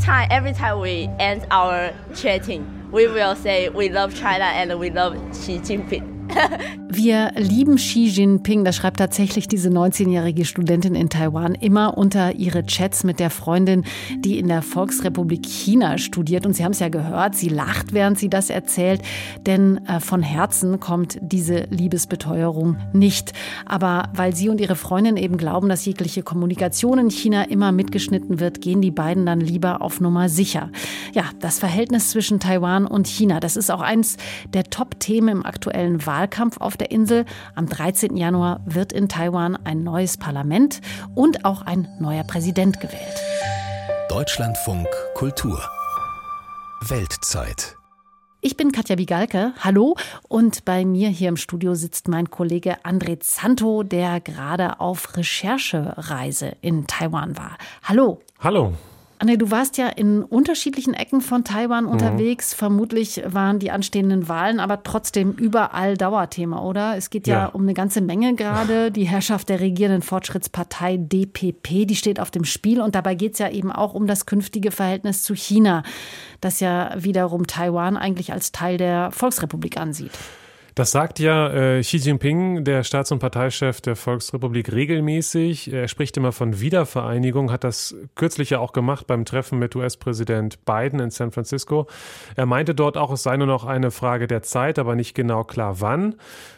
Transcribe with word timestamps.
time, 0.00 0.28
every 0.30 0.52
time 0.52 0.80
we 0.80 1.08
end 1.18 1.46
our 1.50 1.92
chatting, 2.14 2.90
we 2.90 3.06
will 3.06 3.36
say 3.36 3.68
we 3.68 3.88
love 3.88 4.14
China 4.14 4.44
and 4.44 4.78
we 4.78 4.90
love 4.90 5.14
Xi 5.36 5.58
Jinping. 5.58 6.19
Wir 6.88 7.32
lieben 7.36 7.76
Xi 7.76 8.06
Jinping, 8.06 8.64
das 8.64 8.76
schreibt 8.76 8.98
tatsächlich 8.98 9.48
diese 9.48 9.68
19-jährige 9.68 10.44
Studentin 10.44 10.94
in 10.94 11.08
Taiwan 11.08 11.54
immer 11.54 11.96
unter 11.96 12.34
ihre 12.34 12.64
Chats 12.64 13.04
mit 13.04 13.20
der 13.20 13.30
Freundin, 13.30 13.84
die 14.18 14.38
in 14.38 14.48
der 14.48 14.62
Volksrepublik 14.62 15.46
China 15.46 15.98
studiert. 15.98 16.46
Und 16.46 16.54
Sie 16.54 16.64
haben 16.64 16.72
es 16.72 16.80
ja 16.80 16.88
gehört, 16.88 17.36
sie 17.36 17.48
lacht, 17.48 17.92
während 17.92 18.18
sie 18.18 18.28
das 18.28 18.50
erzählt, 18.50 19.02
denn 19.46 19.80
äh, 19.86 20.00
von 20.00 20.22
Herzen 20.22 20.80
kommt 20.80 21.18
diese 21.20 21.66
Liebesbeteuerung 21.70 22.76
nicht. 22.92 23.32
Aber 23.66 24.10
weil 24.14 24.34
sie 24.34 24.48
und 24.48 24.60
ihre 24.60 24.76
Freundin 24.76 25.16
eben 25.16 25.36
glauben, 25.36 25.68
dass 25.68 25.84
jegliche 25.84 26.22
Kommunikation 26.22 26.98
in 26.98 27.10
China 27.10 27.44
immer 27.44 27.72
mitgeschnitten 27.72 28.40
wird, 28.40 28.60
gehen 28.60 28.82
die 28.82 28.90
beiden 28.90 29.26
dann 29.26 29.40
lieber 29.40 29.80
auf 29.82 30.00
Nummer 30.00 30.28
sicher. 30.28 30.70
Ja, 31.14 31.24
das 31.40 31.58
Verhältnis 31.58 32.10
zwischen 32.10 32.40
Taiwan 32.40 32.86
und 32.86 33.06
China, 33.06 33.40
das 33.40 33.56
ist 33.56 33.70
auch 33.70 33.80
eins 33.80 34.16
der 34.52 34.64
Top-Themen 34.64 35.28
im 35.28 35.46
aktuellen 35.46 36.04
Wahlkampf. 36.06 36.19
Wahlkampf 36.20 36.58
auf 36.60 36.76
der 36.76 36.90
Insel. 36.90 37.24
Am 37.54 37.66
13. 37.66 38.14
Januar 38.14 38.60
wird 38.66 38.92
in 38.92 39.08
Taiwan 39.08 39.56
ein 39.64 39.82
neues 39.82 40.18
Parlament 40.18 40.82
und 41.14 41.46
auch 41.46 41.62
ein 41.62 41.88
neuer 41.98 42.24
Präsident 42.24 42.78
gewählt. 42.78 43.22
Deutschlandfunk 44.10 44.86
Kultur 45.14 45.62
Weltzeit 46.88 47.76
ich 48.42 48.56
bin 48.56 48.72
Katja 48.72 48.96
Wigalke. 48.96 49.52
Hallo. 49.60 49.96
Und 50.26 50.64
bei 50.64 50.86
mir 50.86 51.10
hier 51.10 51.28
im 51.28 51.36
Studio 51.36 51.74
sitzt 51.74 52.08
mein 52.08 52.30
Kollege 52.30 52.82
André 52.84 53.20
Zanto, 53.20 53.82
der 53.82 54.18
gerade 54.20 54.80
auf 54.80 55.14
Recherchereise 55.18 56.56
in 56.62 56.86
Taiwan 56.86 57.36
war. 57.36 57.58
Hallo. 57.82 58.22
Hallo. 58.38 58.72
Anne, 59.20 59.36
du 59.36 59.50
warst 59.50 59.76
ja 59.76 59.86
in 59.86 60.22
unterschiedlichen 60.22 60.94
Ecken 60.94 61.20
von 61.20 61.44
Taiwan 61.44 61.84
mhm. 61.84 61.90
unterwegs. 61.90 62.54
Vermutlich 62.54 63.22
waren 63.26 63.58
die 63.58 63.70
anstehenden 63.70 64.28
Wahlen 64.28 64.60
aber 64.60 64.82
trotzdem 64.82 65.32
überall 65.32 65.98
Dauerthema, 65.98 66.62
oder? 66.62 66.96
Es 66.96 67.10
geht 67.10 67.26
ja, 67.26 67.34
ja 67.34 67.46
um 67.48 67.60
eine 67.60 67.74
ganze 67.74 68.00
Menge 68.00 68.34
gerade. 68.34 68.90
Die 69.00 69.04
Herrschaft 69.04 69.50
der 69.50 69.60
regierenden 69.60 70.00
Fortschrittspartei 70.00 70.96
DPP, 70.96 71.86
die 71.86 71.96
steht 71.96 72.18
auf 72.18 72.30
dem 72.30 72.44
Spiel. 72.46 72.80
Und 72.80 72.94
dabei 72.94 73.14
geht 73.14 73.34
es 73.34 73.40
ja 73.40 73.50
eben 73.50 73.70
auch 73.70 73.92
um 73.92 74.06
das 74.06 74.24
künftige 74.24 74.70
Verhältnis 74.70 75.20
zu 75.20 75.34
China, 75.34 75.82
das 76.40 76.60
ja 76.60 76.94
wiederum 76.96 77.46
Taiwan 77.46 77.98
eigentlich 77.98 78.32
als 78.32 78.52
Teil 78.52 78.78
der 78.78 79.10
Volksrepublik 79.12 79.76
ansieht. 79.76 80.12
Das 80.80 80.92
sagt 80.92 81.18
ja 81.18 81.50
äh, 81.52 81.82
Xi 81.82 81.98
Jinping, 81.98 82.64
der 82.64 82.84
Staats- 82.84 83.12
und 83.12 83.18
Parteichef 83.18 83.82
der 83.82 83.96
Volksrepublik, 83.96 84.72
regelmäßig. 84.72 85.70
Er 85.70 85.88
spricht 85.88 86.16
immer 86.16 86.32
von 86.32 86.58
Wiedervereinigung, 86.58 87.52
hat 87.52 87.64
das 87.64 87.94
kürzlich 88.14 88.48
ja 88.48 88.60
auch 88.60 88.72
gemacht 88.72 89.06
beim 89.06 89.26
Treffen 89.26 89.58
mit 89.58 89.76
US-Präsident 89.76 90.64
Biden 90.64 90.98
in 90.98 91.10
San 91.10 91.32
Francisco. 91.32 91.86
Er 92.34 92.46
meinte 92.46 92.74
dort 92.74 92.96
auch, 92.96 93.12
es 93.12 93.22
sei 93.22 93.36
nur 93.36 93.46
noch 93.46 93.66
eine 93.66 93.90
Frage 93.90 94.26
der 94.26 94.42
Zeit, 94.42 94.78
aber 94.78 94.96
nicht 94.96 95.14
genau 95.14 95.44
klar 95.44 95.82
wann. 95.82 96.14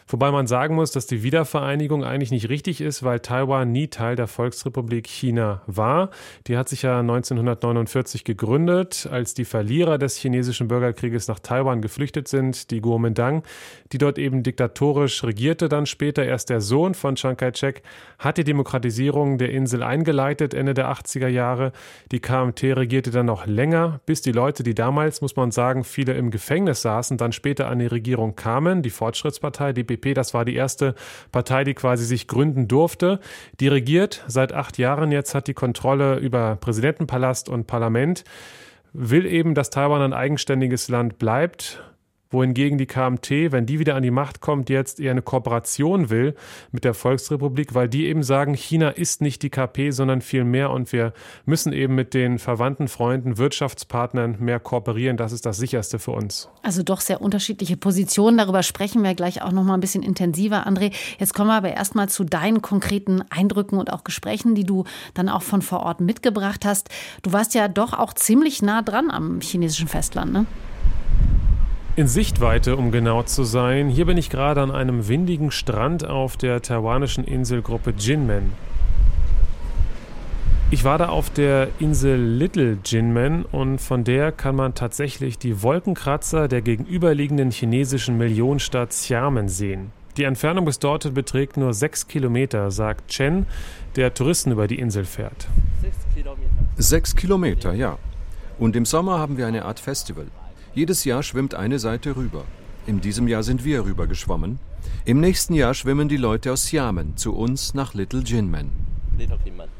Wobei 0.07 0.31
man 0.31 0.47
sagen 0.47 0.75
muss, 0.75 0.91
dass 0.91 1.07
die 1.07 1.23
Wiedervereinigung 1.23 2.03
eigentlich 2.03 2.31
nicht 2.31 2.49
richtig 2.49 2.81
ist, 2.81 3.03
weil 3.03 3.19
Taiwan 3.19 3.71
nie 3.71 3.87
Teil 3.87 4.15
der 4.15 4.27
Volksrepublik 4.27 5.07
China 5.07 5.61
war. 5.65 6.09
Die 6.47 6.57
hat 6.57 6.69
sich 6.69 6.83
ja 6.83 6.99
1949 6.99 8.23
gegründet, 8.23 9.07
als 9.11 9.33
die 9.33 9.45
Verlierer 9.45 9.97
des 9.97 10.17
chinesischen 10.17 10.67
Bürgerkrieges 10.67 11.27
nach 11.27 11.39
Taiwan 11.39 11.81
geflüchtet 11.81 12.27
sind, 12.27 12.71
die 12.71 12.81
Kuomintang, 12.81 13.43
die 13.91 13.97
dort 13.97 14.12
eben 14.17 14.43
diktatorisch 14.43 15.23
regierte. 15.23 15.69
Dann 15.69 15.85
später 15.85 16.25
erst 16.25 16.49
der 16.49 16.59
Sohn 16.59 16.93
von 16.93 17.15
Chiang 17.15 17.37
Kai-shek 17.37 17.81
hat 18.19 18.37
die 18.37 18.43
Demokratisierung 18.43 19.37
der 19.37 19.51
Insel 19.51 19.83
eingeleitet, 19.83 20.53
Ende 20.53 20.73
der 20.73 20.91
80er 20.91 21.29
Jahre. 21.29 21.71
Die 22.11 22.19
KMT 22.19 22.63
regierte 22.63 23.11
dann 23.11 23.27
noch 23.27 23.47
länger, 23.47 24.01
bis 24.05 24.21
die 24.21 24.33
Leute, 24.33 24.63
die 24.63 24.75
damals, 24.75 25.21
muss 25.21 25.37
man 25.37 25.51
sagen, 25.51 25.85
viele 25.85 26.13
im 26.13 26.29
Gefängnis 26.29 26.81
saßen, 26.81 27.17
dann 27.17 27.31
später 27.31 27.69
an 27.69 27.79
die 27.79 27.87
Regierung 27.87 28.35
kamen, 28.35 28.81
die 28.81 28.89
Fortschrittspartei, 28.89 29.73
FDP, 29.93 30.13
das 30.13 30.33
war 30.33 30.45
die 30.45 30.55
erste 30.55 30.95
Partei, 31.31 31.63
die 31.63 31.73
quasi 31.73 32.05
sich 32.05 32.27
gründen 32.27 32.67
durfte. 32.67 33.19
Die 33.59 33.67
regiert 33.67 34.23
seit 34.27 34.53
acht 34.53 34.77
Jahren 34.77 35.11
jetzt, 35.11 35.35
hat 35.35 35.47
die 35.47 35.53
Kontrolle 35.53 36.17
über 36.17 36.55
Präsidentenpalast 36.55 37.49
und 37.49 37.67
Parlament, 37.67 38.23
will 38.93 39.25
eben, 39.25 39.55
dass 39.55 39.69
Taiwan 39.69 40.01
ein 40.01 40.13
eigenständiges 40.13 40.89
Land 40.89 41.17
bleibt 41.17 41.81
wohingegen 42.33 42.77
die 42.77 42.85
KMT, 42.85 43.51
wenn 43.51 43.65
die 43.65 43.79
wieder 43.79 43.95
an 43.95 44.03
die 44.03 44.11
Macht 44.11 44.41
kommt, 44.41 44.69
jetzt 44.69 44.99
eher 44.99 45.11
eine 45.11 45.21
Kooperation 45.21 46.09
will 46.09 46.35
mit 46.71 46.83
der 46.83 46.93
Volksrepublik, 46.93 47.73
weil 47.73 47.87
die 47.87 48.07
eben 48.07 48.23
sagen, 48.23 48.53
China 48.53 48.89
ist 48.89 49.21
nicht 49.21 49.43
die 49.43 49.49
KP, 49.49 49.91
sondern 49.91 50.21
viel 50.21 50.43
mehr 50.43 50.71
und 50.71 50.91
wir 50.91 51.13
müssen 51.45 51.71
eben 51.73 51.95
mit 51.95 52.13
den 52.13 52.39
verwandten 52.39 52.87
Freunden, 52.87 53.37
Wirtschaftspartnern 53.37 54.37
mehr 54.39 54.59
kooperieren. 54.59 55.17
Das 55.17 55.31
ist 55.31 55.45
das 55.45 55.57
sicherste 55.57 55.99
für 55.99 56.11
uns. 56.11 56.49
Also 56.61 56.83
doch 56.83 57.01
sehr 57.01 57.21
unterschiedliche 57.21 57.77
Positionen. 57.77 58.37
Darüber 58.37 58.63
sprechen 58.63 59.03
wir 59.03 59.13
gleich 59.15 59.41
auch 59.41 59.51
noch 59.51 59.63
mal 59.63 59.75
ein 59.75 59.79
bisschen 59.79 60.03
intensiver, 60.03 60.67
André. 60.67 60.93
Jetzt 61.19 61.33
kommen 61.33 61.49
wir 61.49 61.55
aber 61.55 61.73
erstmal 61.73 62.09
zu 62.09 62.23
deinen 62.23 62.61
konkreten 62.61 63.23
Eindrücken 63.29 63.77
und 63.77 63.91
auch 63.91 64.03
Gesprächen, 64.03 64.55
die 64.55 64.63
du 64.63 64.85
dann 65.13 65.29
auch 65.29 65.43
von 65.43 65.61
vor 65.61 65.81
Ort 65.81 66.01
mitgebracht 66.01 66.65
hast. 66.65 66.89
Du 67.21 67.31
warst 67.33 67.53
ja 67.53 67.67
doch 67.67 67.93
auch 67.93 68.13
ziemlich 68.13 68.61
nah 68.61 68.81
dran 68.81 69.11
am 69.11 69.41
chinesischen 69.41 69.87
Festland, 69.87 70.33
ne? 70.33 70.45
In 71.95 72.07
Sichtweite, 72.07 72.75
um 72.75 72.91
genau 72.91 73.21
zu 73.21 73.43
sein. 73.43 73.87
Hier 73.87 74.07
bin 74.07 74.17
ich 74.17 74.31
gerade 74.31 74.61
an 74.61 74.71
einem 74.71 75.07
windigen 75.07 75.51
Strand 75.51 76.03
auf 76.03 76.37
der 76.37 76.59
taiwanischen 76.63 77.23
Inselgruppe 77.23 77.93
Jinmen. 77.95 78.53
Ich 80.71 80.83
war 80.83 80.97
da 80.97 81.09
auf 81.09 81.29
der 81.29 81.67
Insel 81.77 82.19
Little 82.19 82.79
Jinmen 82.83 83.45
und 83.45 83.79
von 83.79 84.03
der 84.03 84.31
kann 84.31 84.55
man 84.55 84.73
tatsächlich 84.73 85.37
die 85.37 85.61
Wolkenkratzer 85.61 86.47
der 86.47 86.63
gegenüberliegenden 86.63 87.51
chinesischen 87.51 88.17
Millionenstadt 88.17 88.89
Xiamen 88.89 89.47
sehen. 89.47 89.91
Die 90.17 90.23
Entfernung 90.23 90.65
bis 90.65 90.79
dorthin 90.79 91.13
beträgt 91.13 91.57
nur 91.57 91.75
sechs 91.75 92.07
Kilometer, 92.07 92.71
sagt 92.71 93.07
Chen, 93.11 93.45
der 93.97 94.15
Touristen 94.15 94.51
über 94.51 94.65
die 94.65 94.79
Insel 94.79 95.05
fährt. 95.05 95.47
Sechs 95.79 95.97
Kilometer. 96.15 96.49
Sechs 96.75 97.15
Kilometer, 97.15 97.73
ja. 97.73 97.99
Und 98.57 98.75
im 98.75 98.85
Sommer 98.85 99.19
haben 99.19 99.37
wir 99.37 99.45
eine 99.45 99.65
Art 99.65 99.79
Festival. 99.79 100.25
Jedes 100.75 101.03
Jahr 101.03 101.21
schwimmt 101.21 101.53
eine 101.53 101.77
Seite 101.77 102.15
rüber. 102.15 102.45
In 102.87 102.99
diesem 102.99 103.27
Jahr 103.27 103.43
sind 103.43 103.63
wir 103.63 103.85
rüber 103.85 104.07
geschwommen. 104.07 104.57
Im 105.05 105.19
nächsten 105.19 105.53
Jahr 105.53 105.75
schwimmen 105.75 106.09
die 106.09 106.17
Leute 106.17 106.51
aus 106.51 106.65
Xiamen 106.65 107.15
zu 107.15 107.35
uns 107.35 107.75
nach 107.75 107.93
Little 107.93 108.21
Jinmen. 108.21 108.71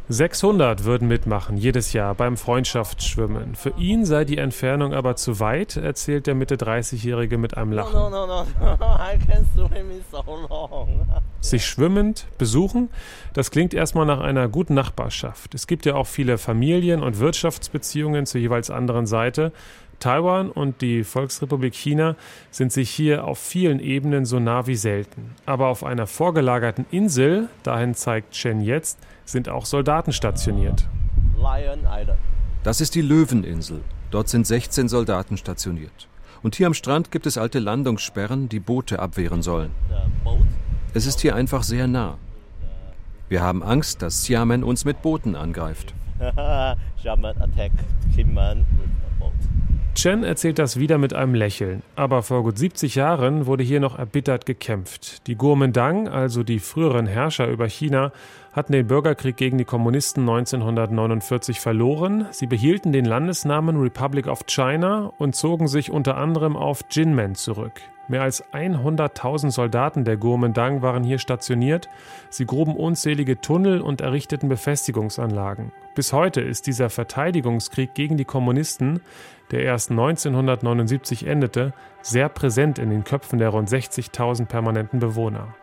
600 0.09 0.84
würden 0.84 1.08
mitmachen, 1.08 1.58
jedes 1.58 1.94
Jahr 1.94 2.14
beim 2.14 2.38
Freundschaftsschwimmen. 2.38 3.56
Für 3.56 3.74
ihn 3.78 4.06
sei 4.06 4.26
die 4.26 4.38
Entfernung 4.38 4.94
aber 4.94 5.16
zu 5.16 5.40
weit, 5.40 5.76
erzählt 5.76 6.28
der 6.28 6.36
Mitte 6.36 6.56
30-Jährige 6.56 7.40
mit 7.40 7.58
einem 7.58 7.72
Lachen. 7.72 7.94
No, 7.94 8.10
no, 8.10 8.28
no, 8.28 8.46
Sich 11.42 11.66
schwimmend 11.66 12.28
besuchen, 12.38 12.90
das 13.34 13.50
klingt 13.50 13.74
erstmal 13.74 14.06
nach 14.06 14.20
einer 14.20 14.48
guten 14.48 14.75
Nachbarschaft. 14.75 15.56
Es 15.56 15.66
gibt 15.66 15.86
ja 15.86 15.96
auch 15.96 16.08
viele 16.08 16.38
Familien- 16.38 17.02
und 17.02 17.20
Wirtschaftsbeziehungen 17.20 18.25
zur 18.25 18.40
jeweils 18.40 18.70
anderen 18.70 19.08
Seite. 19.08 19.52
Taiwan 20.03 20.52
und 20.52 20.81
die 20.81 21.06
Volksrepublik 21.06 21.74
China 21.74 22.18
sind 22.52 22.74
sich 22.74 22.90
hier 22.90 23.24
auf 23.24 23.40
vielen 23.40 23.80
Ebenen 23.80 24.25
so 24.25 24.38
nah 24.38 24.68
wie 24.68 24.75
selten. 24.75 25.34
Aber 25.46 25.68
auf 25.68 25.86
einer 25.86 26.08
vorgelagerten 26.08 26.86
Insel, 26.91 27.47
dahin 27.64 27.96
zeigt 27.96 28.34
Chen 28.34 28.59
jetzt, 28.59 29.00
sind 29.24 29.47
auch 29.47 29.66
Soldaten 29.66 30.12
stationiert. 30.12 30.90
Das 32.63 32.81
ist 32.81 32.96
die 32.96 33.02
Löweninsel. 33.02 33.80
Dort 34.12 34.28
sind 34.28 34.46
16 34.46 34.90
Soldaten 34.90 35.38
stationiert. 35.38 36.09
Und 36.42 36.56
hier 36.56 36.68
am 36.68 36.74
Strand 36.74 37.09
gibt 37.09 37.25
es 37.25 37.38
alte 37.38 37.59
Landungssperren, 37.59 38.50
die 38.50 38.59
Boote 38.59 39.00
abwehren 39.00 39.42
sollen. 39.42 39.72
Es 40.94 41.06
ist 41.06 41.22
hier 41.22 41.34
einfach 41.34 41.63
sehr 41.63 41.88
nah. 41.88 42.18
Wir 43.30 43.42
haben 43.42 43.63
Angst, 43.63 44.02
dass 44.02 44.24
Xiamen 44.24 44.66
uns 44.66 44.84
mit 44.84 45.02
Booten 45.02 45.38
angreift. 45.38 45.94
Chen 49.95 50.24
erzählt 50.24 50.57
das 50.60 50.80
wieder 50.80 50.98
mit 50.98 51.13
einem 51.13 51.36
Lächeln. 51.36 51.84
Aber 51.95 52.24
vor 52.24 52.44
gut 52.44 52.57
70 52.57 52.95
Jahren 52.95 53.45
wurde 53.45 53.63
hier 53.63 53.80
noch 53.80 53.98
erbittert 53.98 54.45
gekämpft. 54.45 55.28
Die 55.28 55.36
Kuomintang, 55.36 56.07
also 56.07 56.44
die 56.44 56.60
früheren 56.60 57.06
Herrscher 57.06 57.48
über 57.48 57.68
China, 57.68 58.12
hatten 58.54 58.72
den 58.72 58.88
Bürgerkrieg 58.88 59.36
gegen 59.36 59.58
die 59.58 59.66
Kommunisten 59.66 60.22
1949 60.22 61.60
verloren. 61.60 62.28
Sie 62.32 62.48
behielten 62.48 62.92
den 62.92 63.06
Landesnamen 63.06 63.80
Republic 63.80 64.28
of 64.28 64.46
China 64.46 65.12
und 65.18 65.36
zogen 65.36 65.68
sich 65.68 65.92
unter 65.92 66.18
anderem 66.18 66.56
auf 66.56 66.82
Jinmen 66.92 67.36
zurück. 67.36 67.82
Mehr 68.10 68.22
als 68.22 68.44
100.000 68.54 69.52
Soldaten 69.52 70.04
der 70.04 70.18
Kuomintang 70.18 70.82
waren 70.82 71.04
hier 71.04 71.20
stationiert. 71.20 71.90
Sie 72.30 72.46
gruben 72.46 72.76
unzählige 72.76 73.40
Tunnel 73.40 73.82
und 73.82 74.02
errichteten 74.02 74.50
Befestigungsanlagen. 74.50 75.72
Bis 75.96 76.12
heute 76.12 76.42
ist 76.42 76.68
dieser 76.68 76.90
Verteidigungskrieg 76.90 77.94
gegen 77.94 78.18
die 78.18 78.26
Kommunisten, 78.26 79.00
der 79.52 79.62
erst 79.62 79.90
1979 79.90 81.26
endete, 81.26 81.74
sehr 82.02 82.28
präsent 82.28 82.78
in 82.78 82.90
den 82.90 83.04
Köpfen 83.04 83.40
der 83.40 83.50
rund 83.50 83.70
60.000 83.70 84.48
permanenten 84.48 85.00
Bewohner. 85.00 85.56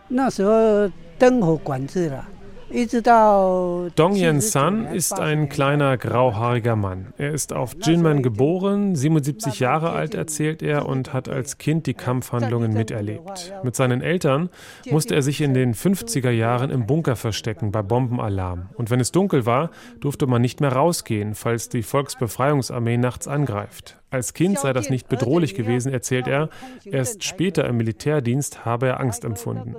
Dong 3.96 4.14
Yen 4.14 4.40
San 4.40 4.86
ist 4.86 5.18
ein 5.18 5.48
kleiner 5.48 5.96
grauhaariger 5.96 6.76
Mann. 6.76 7.12
Er 7.18 7.32
ist 7.32 7.52
auf 7.52 7.74
Jinmen 7.82 8.22
geboren, 8.22 8.94
77 8.94 9.58
Jahre 9.58 9.90
alt 9.90 10.14
erzählt 10.14 10.62
er 10.62 10.86
und 10.86 11.12
hat 11.12 11.28
als 11.28 11.58
Kind 11.58 11.86
die 11.86 11.94
Kampfhandlungen 11.94 12.72
miterlebt. 12.72 13.52
Mit 13.64 13.74
seinen 13.74 14.02
Eltern 14.02 14.50
musste 14.88 15.16
er 15.16 15.22
sich 15.22 15.40
in 15.40 15.52
den 15.52 15.74
50er 15.74 16.30
Jahren 16.30 16.70
im 16.70 16.86
Bunker 16.86 17.16
verstecken 17.16 17.72
bei 17.72 17.82
Bombenalarm. 17.82 18.68
Und 18.74 18.90
wenn 18.90 19.00
es 19.00 19.10
dunkel 19.10 19.46
war, 19.46 19.70
durfte 19.98 20.26
man 20.26 20.40
nicht 20.40 20.60
mehr 20.60 20.72
rausgehen, 20.72 21.34
falls 21.34 21.68
die 21.70 21.82
Volksbefreiungsarmee 21.82 22.98
nachts 22.98 23.26
angreift. 23.26 23.99
Als 24.10 24.34
Kind 24.34 24.58
sei 24.58 24.72
das 24.72 24.90
nicht 24.90 25.08
bedrohlich 25.08 25.54
gewesen, 25.54 25.92
erzählt 25.92 26.26
er. 26.26 26.48
Erst 26.84 27.22
später 27.24 27.64
im 27.66 27.76
Militärdienst 27.76 28.64
habe 28.64 28.88
er 28.88 29.00
Angst 29.00 29.24
empfunden. 29.24 29.76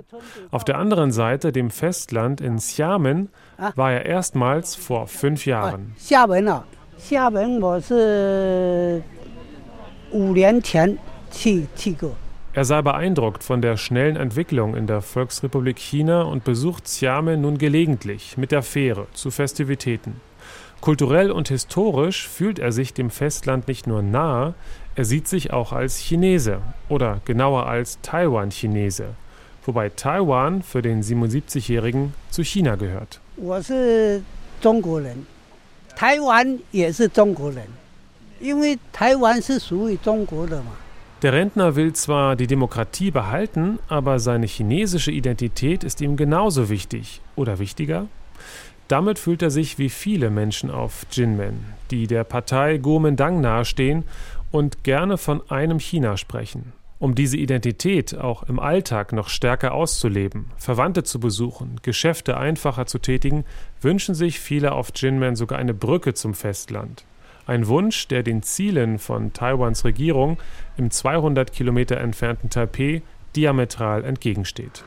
Auf 0.50 0.64
der 0.64 0.78
anderen 0.78 1.12
Seite, 1.12 1.52
dem 1.52 1.70
Festland 1.70 2.40
in 2.40 2.56
Xiamen, 2.56 3.28
war 3.76 3.92
er 3.92 4.06
erstmals 4.06 4.74
vor 4.74 5.06
fünf 5.06 5.44
Jahren. 5.44 5.94
Er 12.54 12.64
sei 12.66 12.82
beeindruckt 12.82 13.44
von 13.44 13.62
der 13.62 13.78
schnellen 13.78 14.16
Entwicklung 14.16 14.76
in 14.76 14.86
der 14.86 15.00
Volksrepublik 15.00 15.78
China 15.78 16.22
und 16.22 16.44
besucht 16.44 16.84
Xiamen 16.84 17.40
nun 17.40 17.56
gelegentlich 17.56 18.36
mit 18.36 18.52
der 18.52 18.62
Fähre 18.62 19.06
zu 19.14 19.30
Festivitäten. 19.30 20.20
Kulturell 20.82 21.30
und 21.30 21.48
historisch 21.48 22.28
fühlt 22.28 22.58
er 22.58 22.72
sich 22.72 22.92
dem 22.92 23.08
Festland 23.08 23.68
nicht 23.68 23.86
nur 23.86 24.02
nahe, 24.02 24.54
er 24.96 25.04
sieht 25.04 25.28
sich 25.28 25.52
auch 25.52 25.70
als 25.72 25.96
Chinese 25.96 26.58
oder 26.88 27.20
genauer 27.24 27.66
als 27.66 28.00
Taiwan-Chinese, 28.02 29.10
wobei 29.64 29.90
Taiwan 29.90 30.64
für 30.64 30.82
den 30.82 31.04
77-Jährigen 31.04 32.14
zu 32.30 32.42
China 32.42 32.74
gehört. 32.74 33.20
Der 41.22 41.32
Rentner 41.32 41.76
will 41.76 41.92
zwar 41.92 42.34
die 42.34 42.48
Demokratie 42.48 43.12
behalten, 43.12 43.78
aber 43.86 44.18
seine 44.18 44.46
chinesische 44.46 45.12
Identität 45.12 45.84
ist 45.84 46.00
ihm 46.00 46.16
genauso 46.16 46.68
wichtig 46.68 47.20
oder 47.36 47.60
wichtiger. 47.60 48.08
Damit 48.92 49.18
fühlt 49.18 49.40
er 49.40 49.50
sich 49.50 49.78
wie 49.78 49.88
viele 49.88 50.28
Menschen 50.28 50.70
auf 50.70 51.06
Jinmen, 51.12 51.64
die 51.90 52.06
der 52.06 52.24
Partei 52.24 52.76
Kuomintang 52.76 53.40
nahestehen 53.40 54.04
und 54.50 54.84
gerne 54.84 55.16
von 55.16 55.40
einem 55.50 55.78
China 55.78 56.18
sprechen. 56.18 56.74
Um 56.98 57.14
diese 57.14 57.38
Identität 57.38 58.14
auch 58.14 58.42
im 58.42 58.58
Alltag 58.58 59.14
noch 59.14 59.30
stärker 59.30 59.72
auszuleben, 59.72 60.50
Verwandte 60.58 61.04
zu 61.04 61.20
besuchen, 61.20 61.80
Geschäfte 61.80 62.36
einfacher 62.36 62.84
zu 62.84 62.98
tätigen, 62.98 63.46
wünschen 63.80 64.14
sich 64.14 64.38
viele 64.38 64.72
auf 64.72 64.90
Jinmen 64.94 65.36
sogar 65.36 65.58
eine 65.58 65.72
Brücke 65.72 66.12
zum 66.12 66.34
Festland. 66.34 67.06
Ein 67.46 67.68
Wunsch, 67.68 68.08
der 68.08 68.22
den 68.22 68.42
Zielen 68.42 68.98
von 68.98 69.32
Taiwans 69.32 69.86
Regierung 69.86 70.36
im 70.76 70.90
200 70.90 71.50
Kilometer 71.50 71.96
entfernten 71.96 72.50
Taipeh 72.50 73.00
diametral 73.34 74.04
entgegensteht. 74.04 74.84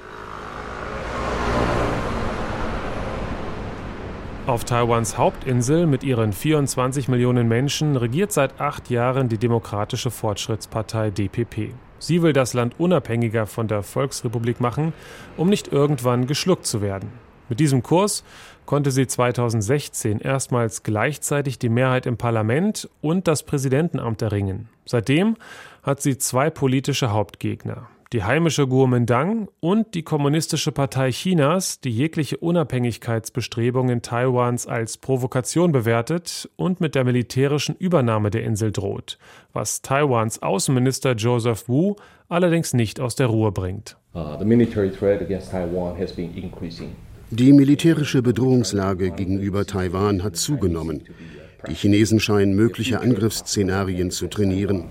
Auf 4.47 4.63
Taiwans 4.63 5.17
Hauptinsel 5.17 5.87
mit 5.87 6.03
ihren 6.03 6.31
24 6.31 7.07
Millionen 7.07 7.47
Menschen 7.47 7.95
regiert 7.95 8.31
seit 8.31 8.61
acht 8.61 8.91
Jahren 8.91 9.27
die 9.27 9.39
Demokratische 9.39 10.11
Fortschrittspartei 10.11 11.09
DPP. 11.09 11.73
Sie 11.97 12.21
will 12.21 12.31
das 12.31 12.53
Land 12.53 12.79
unabhängiger 12.79 13.47
von 13.47 13.67
der 13.67 13.81
Volksrepublik 13.81 14.61
machen, 14.61 14.93
um 15.35 15.49
nicht 15.49 15.69
irgendwann 15.69 16.27
geschluckt 16.27 16.67
zu 16.67 16.83
werden. 16.83 17.09
Mit 17.49 17.59
diesem 17.59 17.81
Kurs 17.81 18.23
konnte 18.67 18.91
sie 18.91 19.07
2016 19.07 20.19
erstmals 20.19 20.83
gleichzeitig 20.83 21.57
die 21.57 21.69
Mehrheit 21.69 22.05
im 22.05 22.17
Parlament 22.17 22.87
und 23.01 23.27
das 23.27 23.41
Präsidentenamt 23.41 24.21
erringen. 24.21 24.69
Seitdem 24.85 25.37
hat 25.81 26.03
sie 26.03 26.19
zwei 26.19 26.51
politische 26.51 27.11
Hauptgegner 27.11 27.87
die 28.13 28.23
heimische 28.23 28.67
Kuomintang 28.67 29.49
und 29.59 29.95
die 29.95 30.03
Kommunistische 30.03 30.71
Partei 30.71 31.11
Chinas, 31.11 31.79
die 31.81 31.89
jegliche 31.89 32.37
Unabhängigkeitsbestrebungen 32.37 34.01
Taiwans 34.01 34.67
als 34.67 34.97
Provokation 34.97 35.71
bewertet 35.71 36.49
und 36.55 36.81
mit 36.81 36.95
der 36.95 37.03
militärischen 37.03 37.75
Übernahme 37.75 38.29
der 38.29 38.43
Insel 38.43 38.71
droht, 38.71 39.17
was 39.53 39.81
Taiwans 39.81 40.41
Außenminister 40.41 41.13
Joseph 41.13 41.67
Wu 41.67 41.95
allerdings 42.29 42.73
nicht 42.73 42.99
aus 42.99 43.15
der 43.15 43.27
Ruhe 43.27 43.51
bringt. 43.51 43.97
Uh, 44.13 44.37
die 47.31 47.53
militärische 47.53 48.21
Bedrohungslage 48.21 49.11
gegenüber 49.11 49.65
Taiwan 49.65 50.23
hat 50.23 50.35
zugenommen. 50.37 51.01
Die 51.67 51.73
Chinesen 51.73 52.19
scheinen 52.19 52.55
mögliche 52.55 53.01
Angriffsszenarien 53.01 54.11
zu 54.11 54.27
trainieren. 54.27 54.85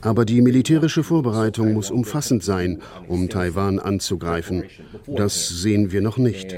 Aber 0.00 0.24
die 0.24 0.42
militärische 0.42 1.02
Vorbereitung 1.02 1.72
muss 1.72 1.90
umfassend 1.90 2.42
sein, 2.42 2.82
um 3.08 3.28
Taiwan 3.28 3.78
anzugreifen. 3.78 4.64
Das 5.06 5.48
sehen 5.48 5.92
wir 5.92 6.00
noch 6.00 6.18
nicht. 6.18 6.54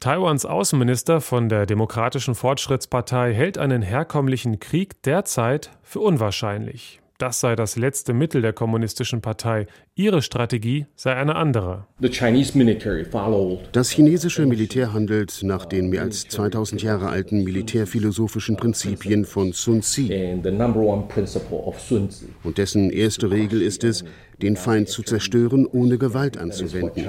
Taiwans 0.00 0.44
Außenminister 0.44 1.20
von 1.20 1.48
der 1.48 1.64
Demokratischen 1.64 2.34
Fortschrittspartei 2.34 3.32
hält 3.34 3.56
einen 3.56 3.82
herkömmlichen 3.82 4.58
Krieg 4.58 5.00
derzeit 5.02 5.70
für 5.82 6.00
unwahrscheinlich. 6.00 7.01
Das 7.22 7.38
sei 7.38 7.54
das 7.54 7.76
letzte 7.76 8.14
Mittel 8.14 8.42
der 8.42 8.52
kommunistischen 8.52 9.20
Partei. 9.20 9.68
Ihre 9.94 10.22
Strategie 10.22 10.86
sei 10.96 11.14
eine 11.14 11.36
andere. 11.36 11.86
Das 13.70 13.90
chinesische 13.90 14.44
Militär 14.44 14.92
handelt 14.92 15.40
nach 15.44 15.64
den 15.64 15.88
mehr 15.88 16.02
als 16.02 16.26
2000 16.26 16.82
Jahre 16.82 17.10
alten 17.10 17.44
militärphilosophischen 17.44 18.56
Prinzipien 18.56 19.24
von 19.24 19.52
Sun 19.52 19.82
Tzu. 19.82 20.08
Und 22.42 22.58
dessen 22.58 22.90
erste 22.90 23.30
Regel 23.30 23.62
ist 23.62 23.84
es, 23.84 24.04
den 24.42 24.56
Feind 24.56 24.88
zu 24.88 25.04
zerstören, 25.04 25.64
ohne 25.66 25.98
Gewalt 25.98 26.36
anzuwenden. 26.36 27.06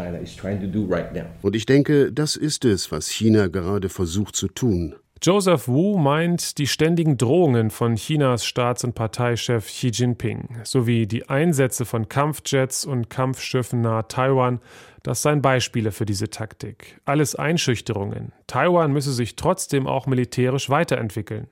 Und 1.41 1.55
ich 1.55 1.65
denke, 1.65 2.11
das 2.11 2.35
ist 2.35 2.65
es, 2.65 2.91
was 2.91 3.07
China 3.07 3.47
gerade 3.47 3.89
versucht 3.89 4.35
zu 4.35 4.47
tun. 4.47 4.93
Joseph 5.25 5.69
Wu 5.69 5.97
meint 5.97 6.57
die 6.57 6.67
ständigen 6.67 7.15
Drohungen 7.15 7.69
von 7.69 7.95
Chinas 7.95 8.43
Staats- 8.43 8.83
und 8.83 8.93
Parteichef 8.93 9.67
Xi 9.67 9.87
Jinping 9.87 10.49
sowie 10.65 11.07
die 11.07 11.29
Einsätze 11.29 11.85
von 11.85 12.09
Kampfjets 12.09 12.83
und 12.83 13.09
Kampfschiffen 13.09 13.79
nahe 13.79 14.05
Taiwan, 14.09 14.59
das 15.01 15.21
seien 15.21 15.41
Beispiele 15.41 15.93
für 15.93 16.05
diese 16.05 16.29
Taktik. 16.29 16.99
Alles 17.05 17.35
Einschüchterungen. 17.35 18.33
Taiwan 18.47 18.91
müsse 18.91 19.13
sich 19.13 19.37
trotzdem 19.37 19.87
auch 19.87 20.07
militärisch 20.07 20.69
weiterentwickeln. 20.69 21.47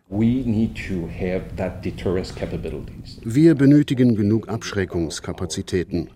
Wir 3.24 3.56
benötigen 3.56 4.16
genug 4.18 4.50
Abschreckungskapazitäten. 4.50 6.10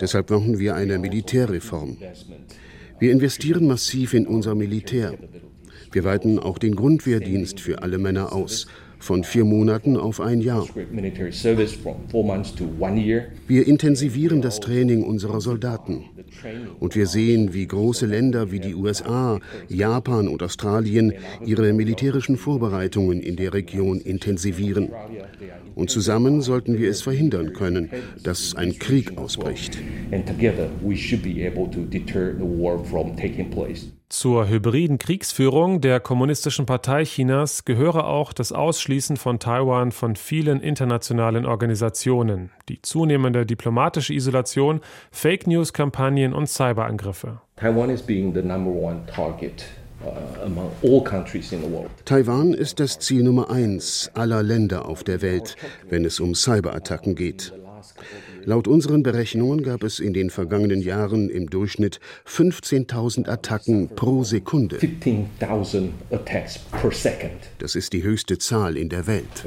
Deshalb 0.00 0.28
brauchen 0.28 0.60
wir 0.60 0.76
eine 0.76 1.00
Militärreform. 1.00 1.96
Wir 3.00 3.10
investieren 3.10 3.66
massiv 3.66 4.14
in 4.14 4.28
unser 4.28 4.54
Militär. 4.54 5.18
Wir 5.92 6.04
weiten 6.04 6.38
auch 6.38 6.58
den 6.58 6.74
Grundwehrdienst 6.74 7.60
für 7.60 7.82
alle 7.82 7.98
Männer 7.98 8.32
aus, 8.32 8.66
von 9.02 9.24
vier 9.24 9.44
Monaten 9.44 9.96
auf 9.96 10.20
ein 10.20 10.40
Jahr. 10.40 10.66
Wir 13.48 13.66
intensivieren 13.66 14.42
das 14.42 14.60
Training 14.60 15.02
unserer 15.02 15.40
Soldaten. 15.40 16.04
Und 16.78 16.94
wir 16.94 17.06
sehen, 17.06 17.52
wie 17.52 17.66
große 17.66 18.06
Länder 18.06 18.52
wie 18.52 18.60
die 18.60 18.74
USA, 18.74 19.40
Japan 19.68 20.28
und 20.28 20.42
Australien 20.42 21.14
ihre 21.44 21.72
militärischen 21.72 22.36
Vorbereitungen 22.36 23.20
in 23.20 23.36
der 23.36 23.52
Region 23.52 24.00
intensivieren. 24.00 24.90
Und 25.74 25.90
zusammen 25.90 26.40
sollten 26.40 26.78
wir 26.78 26.88
es 26.88 27.02
verhindern 27.02 27.52
können, 27.52 27.90
dass 28.22 28.54
ein 28.54 28.78
Krieg 28.78 29.18
ausbricht. 29.18 29.78
Zur 34.12 34.46
hybriden 34.46 34.98
Kriegsführung 34.98 35.80
der 35.80 35.98
Kommunistischen 35.98 36.66
Partei 36.66 37.04
Chinas 37.04 37.64
gehöre 37.64 38.06
auch 38.06 38.34
das 38.34 38.52
Ausschließen 38.52 39.16
von 39.16 39.38
Taiwan 39.38 39.90
von 39.90 40.16
vielen 40.16 40.60
internationalen 40.60 41.46
Organisationen, 41.46 42.50
die 42.68 42.82
zunehmende 42.82 43.46
diplomatische 43.46 44.12
Isolation, 44.12 44.82
Fake 45.10 45.46
News-Kampagnen 45.46 46.34
und 46.34 46.46
Cyberangriffe. 46.46 47.40
Taiwan 47.56 47.88
is 47.88 48.02
being 48.02 48.34
the 48.34 48.42
number 48.42 48.70
one 48.70 49.00
target 49.06 49.64
uh, 50.04 50.10
Taiwan 52.04 52.52
ist 52.52 52.80
das 52.80 52.98
Ziel 52.98 53.22
Nummer 53.22 53.48
eins 53.48 54.10
aller 54.12 54.42
Länder 54.42 54.86
auf 54.90 55.04
der 55.04 55.22
Welt, 55.22 55.56
wenn 55.88 56.04
es 56.04 56.20
um 56.20 56.34
Cyberattacken 56.34 57.14
geht. 57.14 57.54
Laut 58.44 58.66
unseren 58.66 59.02
Berechnungen 59.02 59.62
gab 59.62 59.82
es 59.82 60.00
in 60.00 60.12
den 60.12 60.30
vergangenen 60.30 60.80
Jahren 60.80 61.28
im 61.28 61.48
Durchschnitt 61.48 62.00
15.000 62.26 63.28
Attacken 63.28 63.88
pro 63.88 64.24
Sekunde. 64.24 64.78
Das 67.58 67.74
ist 67.76 67.92
die 67.92 68.02
höchste 68.02 68.38
Zahl 68.38 68.76
in 68.76 68.88
der 68.88 69.06
Welt. 69.06 69.44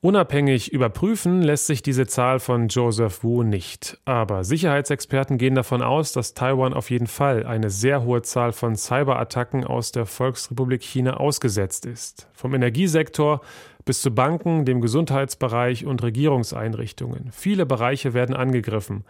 Unabhängig 0.00 0.72
überprüfen 0.72 1.42
lässt 1.42 1.66
sich 1.66 1.82
diese 1.82 2.06
Zahl 2.06 2.38
von 2.38 2.68
Joseph 2.68 3.24
Wu 3.24 3.42
nicht. 3.42 3.98
Aber 4.04 4.44
Sicherheitsexperten 4.44 5.38
gehen 5.38 5.56
davon 5.56 5.82
aus, 5.82 6.12
dass 6.12 6.34
Taiwan 6.34 6.72
auf 6.72 6.90
jeden 6.90 7.08
Fall 7.08 7.44
eine 7.44 7.68
sehr 7.68 8.04
hohe 8.04 8.22
Zahl 8.22 8.52
von 8.52 8.76
Cyberattacken 8.76 9.64
aus 9.64 9.90
der 9.90 10.06
Volksrepublik 10.06 10.84
China 10.84 11.16
ausgesetzt 11.16 11.84
ist. 11.84 12.28
Vom 12.32 12.54
Energiesektor 12.54 13.40
bis 13.88 14.02
zu 14.02 14.10
Banken, 14.10 14.66
dem 14.66 14.82
Gesundheitsbereich 14.82 15.86
und 15.86 16.02
Regierungseinrichtungen. 16.02 17.30
Viele 17.32 17.64
Bereiche 17.64 18.12
werden 18.12 18.36
angegriffen. 18.36 19.02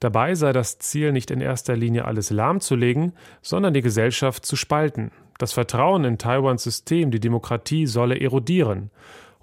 Dabei 0.00 0.34
sei 0.34 0.52
das 0.52 0.80
Ziel 0.80 1.12
nicht 1.12 1.30
in 1.30 1.40
erster 1.40 1.76
Linie 1.76 2.04
alles 2.04 2.30
lahmzulegen, 2.30 3.12
sondern 3.42 3.74
die 3.74 3.80
Gesellschaft 3.80 4.44
zu 4.44 4.56
spalten. 4.56 5.12
Das 5.38 5.52
Vertrauen 5.52 6.02
in 6.02 6.18
Taiwans 6.18 6.64
System, 6.64 7.12
die 7.12 7.20
Demokratie, 7.20 7.86
solle 7.86 8.18
erodieren. 8.18 8.90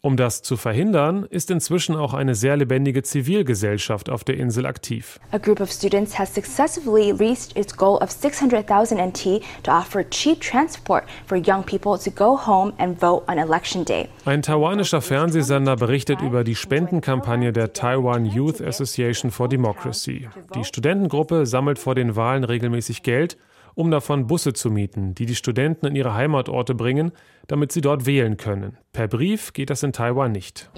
Um 0.04 0.18
das 0.18 0.42
zu 0.42 0.58
verhindern, 0.58 1.28
ist 1.30 1.52
inzwischen 1.52 1.96
auch 1.96 2.16
eine 2.16 2.34
sehr 2.34 2.58
lebendige 2.58 3.04
Zivilgesellschaft 3.04 4.10
auf 4.10 4.24
der 4.24 4.36
Insel 4.38 4.66
aktiv. 4.66 5.20
A 5.30 5.38
group 5.38 5.62
of 5.62 5.72
students 5.72 6.18
has 6.18 6.34
successfully 6.34 7.12
reached 7.12 7.56
its 7.56 7.78
goal 7.78 8.02
of 8.02 8.10
600,000 8.10 8.98
NT 9.00 9.44
to 9.62 9.72
offer 9.72 10.04
cheap 10.10 10.42
transport 10.42 11.04
for 11.28 11.38
young 11.38 11.64
people 11.64 12.00
to 12.04 12.10
go 12.10 12.36
home 12.36 12.74
and 12.80 13.00
vote 13.00 13.24
on 13.32 13.38
election 13.38 13.86
day. 13.86 14.08
Ein 14.26 14.42
taiwanischer 14.42 15.02
Fernsehsender 15.02 15.76
berichtet 15.76 16.20
über 16.22 16.44
die 16.44 16.56
Spendenkampagne 16.56 17.54
der 17.54 17.74
Taiwan 17.74 18.26
Youth 18.26 18.60
Association 18.60 19.30
for 19.30 19.50
Democracy. 19.50 20.28
Die 20.56 20.64
Studentengruppe 20.64 21.46
sammelt 21.46 21.78
vor 21.78 21.94
den 21.94 22.16
Wahlen 22.16 22.44
regelmäßig 22.44 23.04
Geld 23.04 23.38
um 23.76 23.92
davon 23.92 24.28
Busse 24.28 24.54
zu 24.54 24.70
mieten, 24.70 25.16
die 25.16 25.26
die 25.26 25.36
Studenten 25.36 25.86
in 25.86 25.96
ihre 25.96 26.14
Heimatorte 26.14 26.76
bringen, 26.76 27.12
damit 27.48 27.72
sie 27.72 27.82
dort 27.82 28.06
wählen 28.06 28.38
können. 28.38 28.78
Per 28.94 29.08
Brief 29.08 29.54
geht 29.54 29.70
das 29.70 29.84
in 29.84 29.94
Taiwan 29.94 30.32
nicht. 30.32 30.70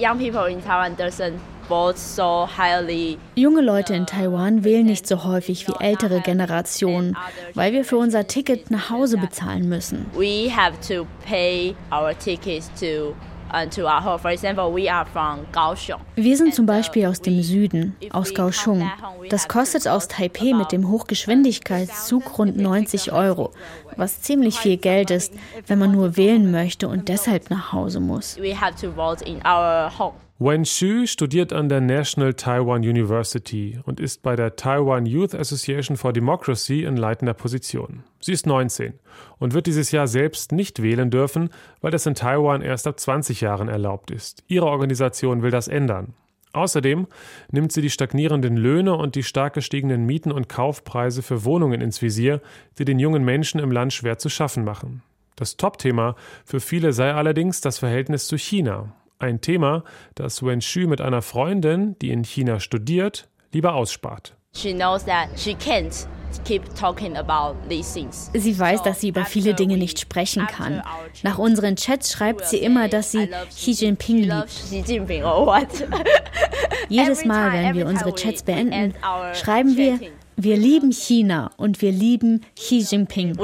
Junge 3.36 3.62
Leute 3.62 3.94
in 3.94 4.06
Taiwan 4.06 4.64
wählen 4.64 4.86
nicht 4.86 5.08
so 5.08 5.24
häufig 5.24 5.68
wie 5.68 5.74
ältere 5.80 6.22
Generationen, 6.22 7.18
weil 7.54 7.74
wir 7.74 7.86
für 7.86 7.98
unser 7.98 8.28
Ticket 8.28 8.72
nach 8.72 8.90
Hause 8.90 9.18
bezahlen 9.18 9.70
müssen. 9.70 10.06
We 10.16 10.50
have 10.56 10.74
to 10.88 11.06
pay 11.26 11.76
our 11.92 12.18
tickets 12.18 12.72
to 12.80 13.14
wir 16.16 16.38
sind 16.38 16.56
zum 16.56 16.66
Beispiel 16.66 17.06
aus 17.06 17.22
dem 17.22 17.42
Süden, 17.42 17.96
aus 18.12 18.34
Kaohsiung. 18.34 18.90
Das 19.30 19.48
kostet 19.48 19.88
aus 19.88 20.08
Taipei 20.08 20.54
mit 20.54 20.72
dem 20.72 20.90
Hochgeschwindigkeitszug 20.90 22.38
rund 22.38 22.58
90 22.58 23.12
Euro, 23.12 23.52
was 23.96 24.22
ziemlich 24.22 24.58
viel 24.58 24.78
Geld 24.78 25.12
ist, 25.12 25.34
wenn 25.68 25.80
man 25.80 25.92
nur 25.92 26.18
wählen 26.18 26.52
möchte 26.52 26.88
und 26.88 27.08
deshalb 27.10 27.50
nach 27.50 27.72
Hause 27.72 28.00
muss. 28.00 28.38
Wen 30.40 30.64
Xu 30.64 31.06
studiert 31.06 31.54
an 31.54 31.70
der 31.70 31.80
National 31.80 32.34
Taiwan 32.34 32.82
University 32.82 33.80
und 33.86 34.00
ist 34.00 34.24
bei 34.24 34.36
der 34.36 34.56
Taiwan 34.56 35.06
Youth 35.06 35.36
Association 35.36 35.96
for 35.96 36.12
Democracy 36.12 36.84
in 36.84 36.98
leitender 36.98 37.36
Position. 37.36 38.04
Sie 38.20 38.34
ist 38.34 38.48
19 38.48 38.94
und 39.38 39.54
wird 39.54 39.68
dieses 39.68 39.92
Jahr 39.92 40.08
selbst 40.08 40.52
nicht 40.52 40.82
wählen 40.82 41.12
dürfen, 41.12 41.50
weil 41.82 41.92
das 41.92 42.08
in 42.08 42.16
Taiwan 42.16 42.64
erst 42.64 42.88
ab 42.88 43.00
20 43.00 43.42
Jahren 43.42 43.70
erlaubt 43.70 44.10
ist. 44.10 44.44
Ihre 44.48 44.66
Organisation 44.66 45.44
will 45.44 45.52
das 45.52 45.68
ändern. 45.68 46.16
Außerdem 46.52 47.06
nimmt 47.52 47.72
sie 47.72 47.82
die 47.82 47.92
stagnierenden 47.92 48.58
Löhne 48.58 48.96
und 48.96 49.14
die 49.14 49.24
stark 49.24 49.54
gestiegenen 49.54 50.06
Mieten 50.08 50.32
und 50.32 50.50
Kaufpreise 50.50 51.22
für 51.22 51.46
Wohnungen 51.46 51.80
ins 51.80 52.02
Visier, 52.02 52.42
die 52.80 52.86
den 52.86 52.98
jungen 52.98 53.24
Menschen 53.24 53.60
im 53.60 53.72
Land 53.72 53.94
schwer 53.94 54.18
zu 54.18 54.30
schaffen 54.30 54.64
machen. 54.66 55.04
Das 55.36 55.58
Topthema 55.58 56.16
für 56.44 56.60
viele 56.60 56.92
sei 56.92 57.14
allerdings 57.14 57.62
das 57.62 57.78
Verhältnis 57.78 58.28
zu 58.28 58.38
China. 58.38 58.94
Ein 59.20 59.42
Thema, 59.42 59.84
das 60.16 60.44
Wen 60.44 60.60
Xu 60.60 60.88
mit 60.88 61.02
einer 61.02 61.22
Freundin, 61.22 61.98
die 62.00 62.12
in 62.12 62.24
China 62.24 62.60
studiert, 62.60 63.30
lieber 63.52 63.74
ausspart. 63.74 64.36
She 64.56 64.74
knows 64.74 65.04
that 65.06 65.30
she 65.36 65.56
can't 65.56 66.08
Sie 68.34 68.60
weiß, 68.60 68.84
dass 68.84 69.02
sie 69.02 69.10
über 69.10 69.26
viele 69.26 69.54
Dinge 69.54 69.78
nicht 69.78 70.00
sprechen 70.00 70.48
kann. 70.48 70.82
Nach 71.22 71.38
unseren 71.38 71.76
Chats 71.76 72.12
schreibt 72.12 72.46
sie 72.46 72.58
immer, 72.58 72.88
dass 72.88 73.12
sie 73.12 73.30
Xi 73.50 73.72
Jinping 73.72 74.24
liebt. 74.24 74.64
Jedes 76.90 77.26
Mal, 77.26 77.54
wenn 77.54 77.76
wir 77.76 77.88
unsere 77.88 78.14
Chats 78.16 78.44
beenden, 78.44 78.94
schreiben 79.34 79.78
wir, 79.78 80.00
wir 80.36 80.58
lieben 80.58 80.92
China 80.92 81.52
und 81.58 81.82
wir 81.82 81.92
lieben 81.92 82.42
Xi 82.56 82.80
Jinping. 82.80 83.38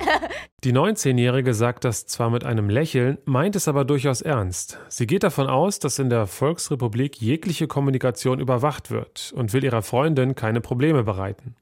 Die 0.64 0.72
19-Jährige 0.72 1.54
sagt 1.54 1.84
das 1.84 2.06
zwar 2.06 2.30
mit 2.30 2.44
einem 2.44 2.68
Lächeln, 2.68 3.18
meint 3.24 3.56
es 3.56 3.68
aber 3.68 3.84
durchaus 3.84 4.20
ernst. 4.20 4.78
Sie 4.88 5.06
geht 5.06 5.22
davon 5.22 5.46
aus, 5.46 5.78
dass 5.78 5.98
in 5.98 6.10
der 6.10 6.26
Volksrepublik 6.26 7.20
jegliche 7.20 7.66
Kommunikation 7.66 8.40
überwacht 8.40 8.90
wird 8.90 9.32
und 9.34 9.52
will 9.52 9.64
ihrer 9.64 9.82
Freundin 9.82 10.34
keine 10.34 10.60
Probleme 10.60 11.04
bereiten. 11.04 11.54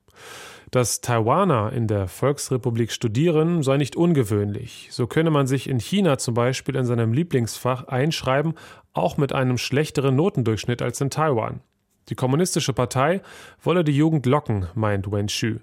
Dass 0.70 1.00
Taiwaner 1.00 1.72
in 1.72 1.86
der 1.86 2.08
Volksrepublik 2.08 2.92
studieren, 2.92 3.62
sei 3.62 3.78
nicht 3.78 3.96
ungewöhnlich. 3.96 4.88
So 4.90 5.06
könne 5.06 5.30
man 5.30 5.46
sich 5.46 5.68
in 5.68 5.80
China 5.80 6.18
zum 6.18 6.34
Beispiel 6.34 6.76
in 6.76 6.84
seinem 6.84 7.12
Lieblingsfach 7.12 7.84
einschreiben, 7.84 8.54
auch 8.92 9.16
mit 9.16 9.32
einem 9.32 9.56
schlechteren 9.56 10.16
Notendurchschnitt 10.16 10.82
als 10.82 11.00
in 11.00 11.08
Taiwan. 11.08 11.60
Die 12.08 12.14
Kommunistische 12.14 12.72
Partei 12.72 13.20
wolle 13.62 13.84
die 13.84 13.96
Jugend 13.96 14.24
locken, 14.26 14.66
meint 14.74 15.10
Wen 15.12 15.26
Xu. 15.26 15.58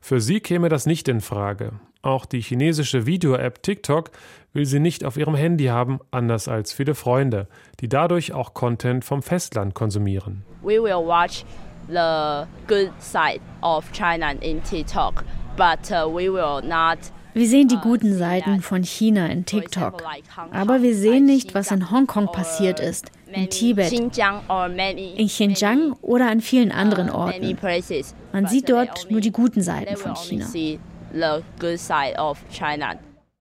Für 0.00 0.20
sie 0.20 0.40
käme 0.40 0.68
das 0.68 0.86
nicht 0.86 1.08
in 1.08 1.20
Frage. 1.20 1.72
Auch 2.02 2.24
die 2.24 2.40
chinesische 2.40 3.06
Video-App 3.06 3.62
TikTok 3.62 4.10
will 4.52 4.64
sie 4.64 4.78
nicht 4.78 5.04
auf 5.04 5.16
ihrem 5.16 5.34
Handy 5.34 5.66
haben, 5.66 5.98
anders 6.12 6.46
als 6.46 6.72
viele 6.72 6.94
Freunde, 6.94 7.48
die 7.80 7.88
dadurch 7.88 8.32
auch 8.32 8.54
Content 8.54 9.04
vom 9.04 9.22
Festland 9.22 9.74
konsumieren. 9.74 10.44
We 10.62 10.80
will 10.80 11.04
watch 11.04 11.44
the 11.88 12.46
good 12.68 12.92
side 12.98 13.40
of 13.62 13.90
China 13.92 14.32
in 14.40 14.62
TikTok, 14.62 15.24
but 15.56 15.90
uh, 15.90 16.08
we 16.08 16.32
will 16.32 16.62
not 16.62 16.98
wir 17.38 17.46
sehen 17.46 17.68
die 17.68 17.76
guten 17.76 18.14
Seiten 18.14 18.62
von 18.62 18.82
China 18.82 19.26
in 19.26 19.44
TikTok. 19.44 20.02
Aber 20.50 20.82
wir 20.82 20.96
sehen 20.96 21.24
nicht, 21.24 21.54
was 21.54 21.70
in 21.70 21.90
Hongkong 21.90 22.32
passiert 22.32 22.80
ist, 22.80 23.12
in 23.32 23.48
Tibet, 23.48 23.92
in 23.92 24.10
Xinjiang 25.26 25.92
oder 26.02 26.28
an 26.30 26.40
vielen 26.40 26.72
anderen 26.72 27.10
Orten. 27.10 27.56
Man 28.32 28.46
sieht 28.46 28.68
dort 28.68 29.10
nur 29.10 29.20
die 29.20 29.30
guten 29.30 29.62
Seiten 29.62 29.96
von 29.96 30.14
China. 30.16 30.46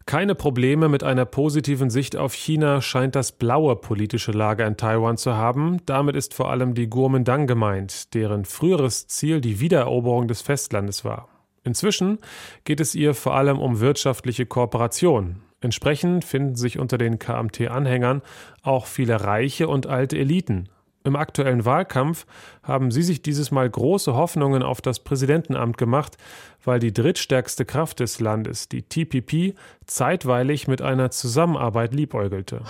Keine 0.06 0.36
Probleme 0.36 0.88
mit 0.88 1.04
einer 1.04 1.25
positiven 1.25 1.89
Sicht 1.89 2.16
auf 2.16 2.34
China 2.34 2.82
scheint 2.82 3.16
das 3.16 3.34
blaue 3.34 3.75
politische 3.75 4.32
Lager 4.32 4.66
in 4.66 4.77
Taiwan 4.77 5.18
zu 5.18 5.36
haben. 5.36 5.80
Damit 5.86 6.16
ist 6.16 6.34
vor 6.34 6.50
allem 6.50 6.75
die 6.75 6.88
Kuomintang 6.88 7.46
gemeint, 7.46 8.13
deren 8.13 8.46
früheres 8.46 9.08
Ziel 9.08 9.42
die 9.42 9.60
Wiedereroberung 9.60 10.30
des 10.30 10.42
Festlandes 10.42 11.04
war. 11.04 11.27
Inzwischen 11.68 12.20
geht 12.64 12.80
es 12.80 12.96
ihr 12.96 13.14
vor 13.14 13.36
allem 13.36 13.60
um 13.60 13.82
wirtschaftliche 13.82 14.46
Kooperation. 14.46 15.42
Entsprechend 15.60 16.24
finden 16.24 16.56
sich 16.56 16.80
unter 16.80 16.98
den 16.98 17.20
KMT-Anhängern 17.20 18.22
auch 18.62 18.86
viele 18.86 19.22
reiche 19.22 19.68
und 19.68 19.86
alte 19.86 20.18
Eliten. 20.18 20.70
Im 21.04 21.18
aktuellen 21.18 21.66
Wahlkampf 21.66 22.26
haben 22.64 22.90
sie 22.90 23.04
sich 23.04 23.22
dieses 23.22 23.52
Mal 23.52 23.70
große 23.70 24.14
Hoffnungen 24.14 24.64
auf 24.64 24.82
das 24.82 25.00
Präsidentenamt 25.00 25.78
gemacht, 25.78 26.16
weil 26.64 26.80
die 26.80 26.94
drittstärkste 26.94 27.66
Kraft 27.66 28.00
des 28.00 28.22
Landes, 28.22 28.70
die 28.70 28.84
TPP, 28.84 29.56
zeitweilig 29.86 30.68
mit 30.70 30.82
einer 30.82 31.12
Zusammenarbeit 31.12 31.94
liebäugelte. 31.94 32.62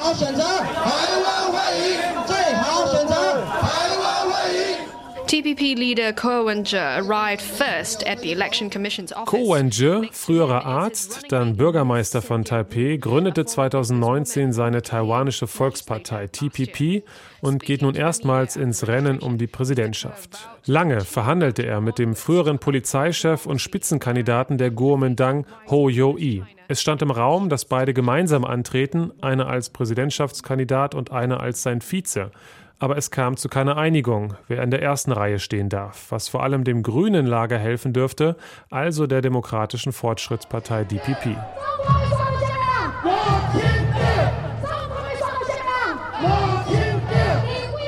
TPP-leader 5.28 6.14
Ko 6.14 6.46
Wen-je 6.46 6.78
arrived 6.78 7.42
first 7.42 8.08
at 8.08 8.22
the 8.22 8.32
Election 8.32 8.70
Commission's 8.70 9.12
office. 9.12 9.28
Ko 9.28 9.54
Wen-je, 9.54 10.08
früherer 10.14 10.66
Arzt, 10.66 11.24
dann 11.28 11.58
Bürgermeister 11.58 12.22
von 12.22 12.46
Taipei, 12.46 12.96
gründete 12.96 13.46
2019 13.46 14.54
seine 14.54 14.84
taiwanische 14.84 15.48
Volkspartei 15.48 16.28
TPP 16.28 17.04
und 17.42 17.62
geht 17.62 17.82
nun 17.82 17.96
erstmals 17.96 18.56
ins 18.56 18.88
Rennen 18.88 19.20
um 19.20 19.38
die 19.38 19.48
Präsidentschaft. 19.48 20.48
Lange 20.66 21.02
verhandelte 21.02 21.66
er 21.66 21.82
mit 21.82 22.00
dem 22.00 22.16
früheren 22.16 22.60
Polizeichef 22.60 23.46
und 23.46 23.60
Spitzenkandidaten 23.60 24.58
der 24.58 24.72
Kuomintang, 24.72 25.46
Ho 25.70 25.90
Yo-i. 25.90 26.44
Es 26.70 26.80
stand 26.80 27.02
im 27.02 27.12
Raum, 27.12 27.50
dass 27.50 27.66
beide 27.66 27.94
gemeinsam 27.94 28.46
antreten, 28.46 29.12
einer 29.20 29.48
als 29.48 29.72
Präsidentschaftskandidat 29.72 30.96
und 30.96 31.12
einer 31.12 31.42
als 31.42 31.64
sein 31.64 31.82
Vize 31.82 32.32
aber 32.80 32.98
es 32.98 33.12
kam 33.12 33.38
zu 33.38 33.50
keiner 33.50 33.78
Einigung, 33.78 34.36
wer 34.48 34.64
in 34.64 34.72
der 34.72 34.82
ersten 34.82 35.12
Reihe 35.12 35.40
stehen 35.40 35.70
darf, 35.70 36.08
was 36.10 36.28
vor 36.28 36.44
allem 36.44 36.64
dem 36.64 36.84
grünen 36.84 37.26
Lager 37.26 37.58
helfen 37.58 37.94
dürfte, 37.94 38.36
also 38.70 39.08
der 39.08 39.22
Demokratischen 39.22 39.94
Fortschrittspartei 39.94 40.84
DPP. 40.84 41.36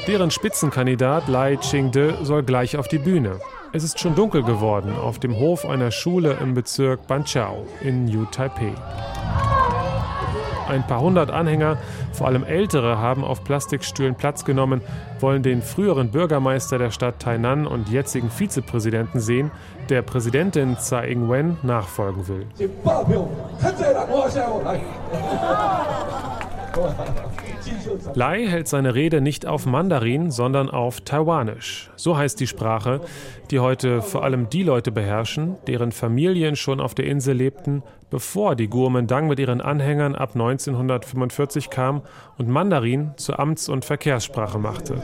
Deren 0.07 0.31
Spitzenkandidat 0.31 1.27
Lai 1.27 1.55
Ching-de 1.57 2.23
soll 2.23 2.41
gleich 2.41 2.77
auf 2.77 2.87
die 2.87 2.97
Bühne. 2.97 3.39
Es 3.73 3.83
ist 3.83 3.99
schon 3.99 4.15
dunkel 4.15 4.41
geworden 4.41 4.95
auf 4.95 5.19
dem 5.19 5.37
Hof 5.37 5.65
einer 5.65 5.91
Schule 5.91 6.37
im 6.41 6.55
Bezirk 6.55 7.05
Banqiao 7.05 7.67
in 7.81 8.05
New 8.05 8.25
Taipei. 8.25 8.73
Ein 10.69 10.85
paar 10.85 11.01
hundert 11.01 11.31
Anhänger, 11.31 11.77
vor 12.13 12.27
allem 12.27 12.43
ältere, 12.43 12.99
haben 12.99 13.23
auf 13.23 13.43
Plastikstühlen 13.43 14.13
Platz 14.13 14.45
genommen, 14.45 14.81
wollen 15.19 15.41
den 15.41 15.63
früheren 15.63 16.11
Bürgermeister 16.11 16.77
der 16.77 16.91
Stadt 16.91 17.19
Tainan 17.19 17.65
und 17.65 17.89
jetzigen 17.89 18.29
Vizepräsidenten 18.29 19.19
sehen, 19.19 19.49
der 19.89 20.03
Präsidentin 20.03 20.77
Tsai 20.77 21.09
Ing-wen 21.09 21.57
nachfolgen 21.63 22.27
will. 22.27 22.45
Lai 28.13 28.45
hält 28.45 28.67
seine 28.67 28.95
Rede 28.95 29.21
nicht 29.21 29.45
auf 29.45 29.65
Mandarin, 29.65 30.31
sondern 30.31 30.69
auf 30.69 31.01
Taiwanisch. 31.01 31.89
So 31.95 32.17
heißt 32.17 32.39
die 32.39 32.47
Sprache, 32.47 33.01
die 33.51 33.59
heute 33.59 34.01
vor 34.01 34.23
allem 34.23 34.49
die 34.49 34.63
Leute 34.63 34.91
beherrschen, 34.91 35.55
deren 35.67 35.91
Familien 35.91 36.55
schon 36.55 36.79
auf 36.79 36.95
der 36.95 37.05
Insel 37.05 37.35
lebten, 37.35 37.83
bevor 38.09 38.55
die 38.55 38.69
Guomindang 38.69 39.27
mit 39.27 39.39
ihren 39.39 39.61
Anhängern 39.61 40.15
ab 40.15 40.31
1945 40.33 41.69
kam 41.69 42.01
und 42.37 42.49
Mandarin 42.49 43.11
zur 43.17 43.39
Amts- 43.39 43.69
und 43.69 43.85
Verkehrssprache 43.85 44.59
machte. 44.59 45.01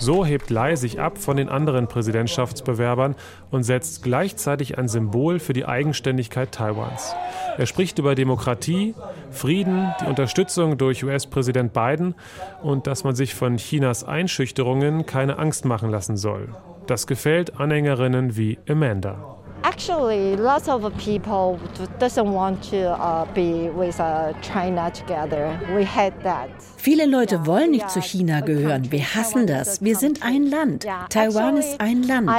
So 0.00 0.24
hebt 0.24 0.48
Lai 0.48 0.76
sich 0.76 0.98
ab 0.98 1.18
von 1.18 1.36
den 1.36 1.50
anderen 1.50 1.86
Präsidentschaftsbewerbern 1.86 3.16
und 3.50 3.64
setzt 3.64 4.02
gleichzeitig 4.02 4.78
ein 4.78 4.88
Symbol 4.88 5.38
für 5.38 5.52
die 5.52 5.66
Eigenständigkeit 5.66 6.52
Taiwans. 6.52 7.14
Er 7.58 7.66
spricht 7.66 7.98
über 7.98 8.14
Demokratie, 8.14 8.94
Frieden, 9.30 9.92
die 10.00 10.06
Unterstützung 10.06 10.78
durch 10.78 11.04
US-Präsident 11.04 11.74
Biden 11.74 12.14
und 12.62 12.86
dass 12.86 13.04
man 13.04 13.14
sich 13.14 13.34
von 13.34 13.58
Chinas 13.58 14.02
Einschüchterungen 14.02 15.04
keine 15.04 15.38
Angst 15.38 15.66
machen 15.66 15.90
lassen 15.90 16.16
soll. 16.16 16.48
Das 16.86 17.06
gefällt 17.06 17.60
Anhängerinnen 17.60 18.38
wie 18.38 18.58
Amanda. 18.66 19.39
Actually, 19.62 20.36
lots 20.36 20.68
of 20.68 20.82
people 20.96 21.58
doesn't 21.98 22.32
want 22.32 22.62
to 22.70 22.90
uh, 22.92 23.26
be 23.34 23.68
with 23.68 24.00
uh, 24.00 24.32
China 24.40 24.90
together. 24.90 25.58
We 25.74 25.84
hate 25.84 26.14
that. 26.22 26.48
Viele 26.78 27.04
Leute 27.04 27.44
wollen 27.44 27.72
nicht 27.72 27.90
zu 27.90 28.00
China 28.00 28.40
gehören. 28.40 28.90
Wir 28.90 29.14
hassen 29.14 29.46
das. 29.46 29.82
Wir 29.82 29.96
sind 29.96 30.22
ein 30.22 30.46
Land. 30.46 30.86
Taiwan 31.10 31.58
ist 31.58 31.78
ein 31.78 32.02
Land. 32.04 32.30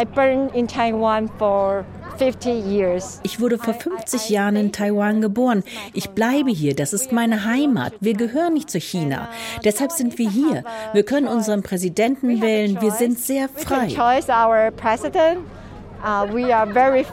Ich 3.23 3.39
wurde 3.39 3.57
vor 3.59 3.73
50 3.75 4.29
Jahren 4.29 4.55
in 4.55 4.71
Taiwan 4.71 5.21
geboren. 5.21 5.63
Ich 5.93 6.09
bleibe 6.09 6.49
hier. 6.49 6.75
Das 6.75 6.91
ist 6.91 7.11
meine 7.11 7.45
Heimat. 7.45 7.93
Wir 7.99 8.15
gehören 8.15 8.55
nicht 8.55 8.71
zu 8.71 8.79
China. 8.79 9.29
Deshalb 9.63 9.91
sind 9.91 10.17
wir 10.17 10.29
hier. 10.29 10.63
Wir 10.93 11.03
können 11.03 11.27
unseren 11.27 11.61
Präsidenten 11.61 12.41
wählen. 12.41 12.81
Wir 12.81 12.91
sind 12.91 13.19
sehr 13.19 13.47
frei. 13.47 13.89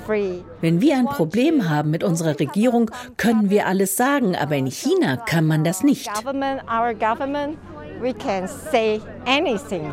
Free. 0.07 0.41
Wenn 0.61 0.81
wir 0.81 0.97
ein 0.97 1.07
Problem 1.07 1.69
haben 1.69 1.91
mit 1.91 2.03
unserer 2.03 2.39
Regierung, 2.39 2.91
können 3.17 3.51
wir 3.51 3.67
alles 3.67 3.97
sagen, 3.97 4.37
aber 4.37 4.57
in 4.57 4.67
China 4.67 5.17
kann 5.17 5.47
man 5.47 5.65
das 5.65 5.83
nicht. 5.83 6.13
Government, 6.13 6.63
our 6.71 6.95
government, 6.95 7.59
we 8.01 8.13
can 8.13 8.49
say 8.49 9.01
anything, 9.27 9.93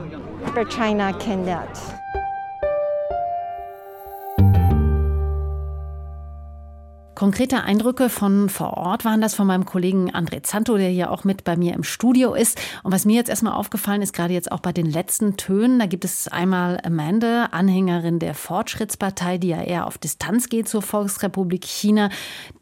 but 0.54 0.70
China 0.70 1.14
cannot. 1.14 1.95
Konkrete 7.16 7.64
Eindrücke 7.64 8.10
von 8.10 8.50
vor 8.50 8.76
Ort 8.76 9.06
waren 9.06 9.22
das 9.22 9.36
von 9.36 9.48
meinem 9.48 9.64
Kollegen 9.64 10.12
André 10.12 10.44
Zanto, 10.44 10.76
der 10.76 10.90
hier 10.90 11.12
auch 11.12 11.24
mit 11.24 11.46
bei 11.46 11.56
mir 11.56 11.74
im 11.74 11.84
Studio 11.84 12.34
ist. 12.34 12.60
Und 12.84 12.92
was 12.92 13.06
mir 13.06 13.16
jetzt 13.16 13.30
erstmal 13.30 13.54
aufgefallen 13.54 14.02
ist, 14.02 14.12
gerade 14.12 14.34
jetzt 14.34 14.52
auch 14.52 14.60
bei 14.60 14.74
den 14.74 14.86
letzten 14.86 15.38
Tönen, 15.38 15.80
da 15.80 15.86
gibt 15.86 16.04
es 16.04 16.28
einmal 16.28 16.78
Amanda, 16.84 17.46
Anhängerin 17.52 18.20
der 18.20 18.34
Fortschrittspartei, 18.34 19.38
die 19.38 19.48
ja 19.48 19.62
eher 19.62 19.88
auf 19.88 19.98
Distanz 19.98 20.50
geht 20.50 20.68
zur 20.68 20.82
Volksrepublik 20.82 21.64
China. 21.64 22.10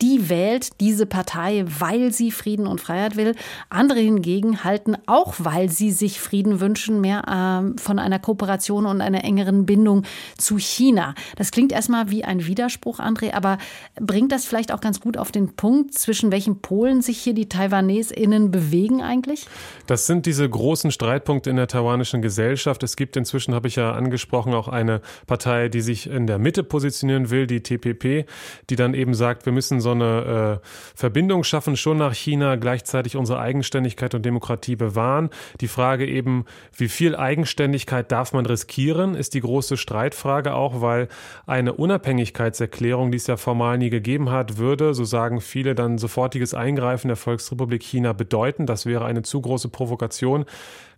Die 0.03 0.29
wählt 0.29 0.79
diese 0.81 1.07
Partei, 1.07 1.65
weil 1.79 2.11
sie 2.11 2.29
Frieden 2.29 2.67
und 2.67 2.79
Freiheit 2.79 3.15
will. 3.15 3.35
Andere 3.69 4.01
hingegen 4.01 4.63
halten 4.63 4.95
auch, 5.07 5.33
weil 5.39 5.69
sie 5.69 5.89
sich 5.89 6.19
Frieden 6.19 6.59
wünschen, 6.59 7.01
mehr 7.01 7.23
äh, 7.27 7.81
von 7.81 7.97
einer 7.97 8.19
Kooperation 8.19 8.85
und 8.85 9.01
einer 9.01 9.23
engeren 9.23 9.65
Bindung 9.65 10.03
zu 10.37 10.59
China. 10.59 11.15
Das 11.37 11.49
klingt 11.49 11.71
erstmal 11.71 12.11
wie 12.11 12.23
ein 12.23 12.45
Widerspruch, 12.45 12.99
André, 12.99 13.33
aber 13.33 13.57
bringt 13.99 14.31
das 14.31 14.42
das 14.43 14.49
vielleicht 14.49 14.71
auch 14.71 14.81
ganz 14.81 14.99
gut 14.99 15.17
auf 15.17 15.31
den 15.31 15.55
Punkt, 15.55 15.93
zwischen 15.93 16.31
welchen 16.31 16.61
Polen 16.61 17.01
sich 17.01 17.19
hier 17.19 17.33
die 17.33 17.47
TaiwanesInnen 17.47 18.51
bewegen 18.51 19.01
eigentlich? 19.01 19.47
Das 19.87 20.05
sind 20.05 20.25
diese 20.25 20.47
großen 20.47 20.91
Streitpunkte 20.91 21.49
in 21.49 21.55
der 21.55 21.67
taiwanischen 21.67 22.21
Gesellschaft. 22.21 22.83
Es 22.83 22.95
gibt 22.95 23.15
inzwischen, 23.15 23.53
habe 23.53 23.67
ich 23.67 23.75
ja 23.75 23.93
angesprochen, 23.93 24.53
auch 24.53 24.67
eine 24.67 25.01
Partei, 25.27 25.69
die 25.69 25.81
sich 25.81 26.07
in 26.07 26.27
der 26.27 26.39
Mitte 26.39 26.63
positionieren 26.63 27.29
will, 27.29 27.47
die 27.47 27.63
TPP, 27.63 28.25
die 28.69 28.75
dann 28.75 28.93
eben 28.93 29.13
sagt, 29.13 29.45
wir 29.45 29.53
müssen 29.53 29.79
so 29.79 29.91
eine 29.91 30.61
äh, 30.61 30.67
Verbindung 30.95 31.43
schaffen, 31.43 31.77
schon 31.77 31.97
nach 31.97 32.13
China, 32.13 32.55
gleichzeitig 32.57 33.15
unsere 33.15 33.39
Eigenständigkeit 33.39 34.13
und 34.13 34.25
Demokratie 34.25 34.75
bewahren. 34.75 35.29
Die 35.61 35.67
Frage 35.67 36.05
eben, 36.05 36.45
wie 36.75 36.89
viel 36.89 37.15
Eigenständigkeit 37.15 38.11
darf 38.11 38.33
man 38.33 38.45
riskieren, 38.45 39.15
ist 39.15 39.33
die 39.33 39.41
große 39.41 39.77
Streitfrage 39.77 40.53
auch, 40.53 40.81
weil 40.81 41.07
eine 41.45 41.73
Unabhängigkeitserklärung, 41.73 43.11
die 43.11 43.17
es 43.17 43.27
ja 43.27 43.37
formal 43.37 43.77
nie 43.77 43.89
gegeben 43.89 44.29
hat, 44.29 44.32
hat, 44.33 44.57
würde, 44.57 44.93
so 44.93 45.05
sagen 45.05 45.39
viele, 45.39 45.75
dann 45.75 45.97
sofortiges 45.97 46.53
Eingreifen 46.53 47.07
der 47.07 47.17
Volksrepublik 47.17 47.83
China 47.83 48.13
bedeuten. 48.13 48.65
Das 48.65 48.85
wäre 48.85 49.05
eine 49.05 49.21
zu 49.21 49.39
große 49.39 49.69
Provokation. 49.69 50.45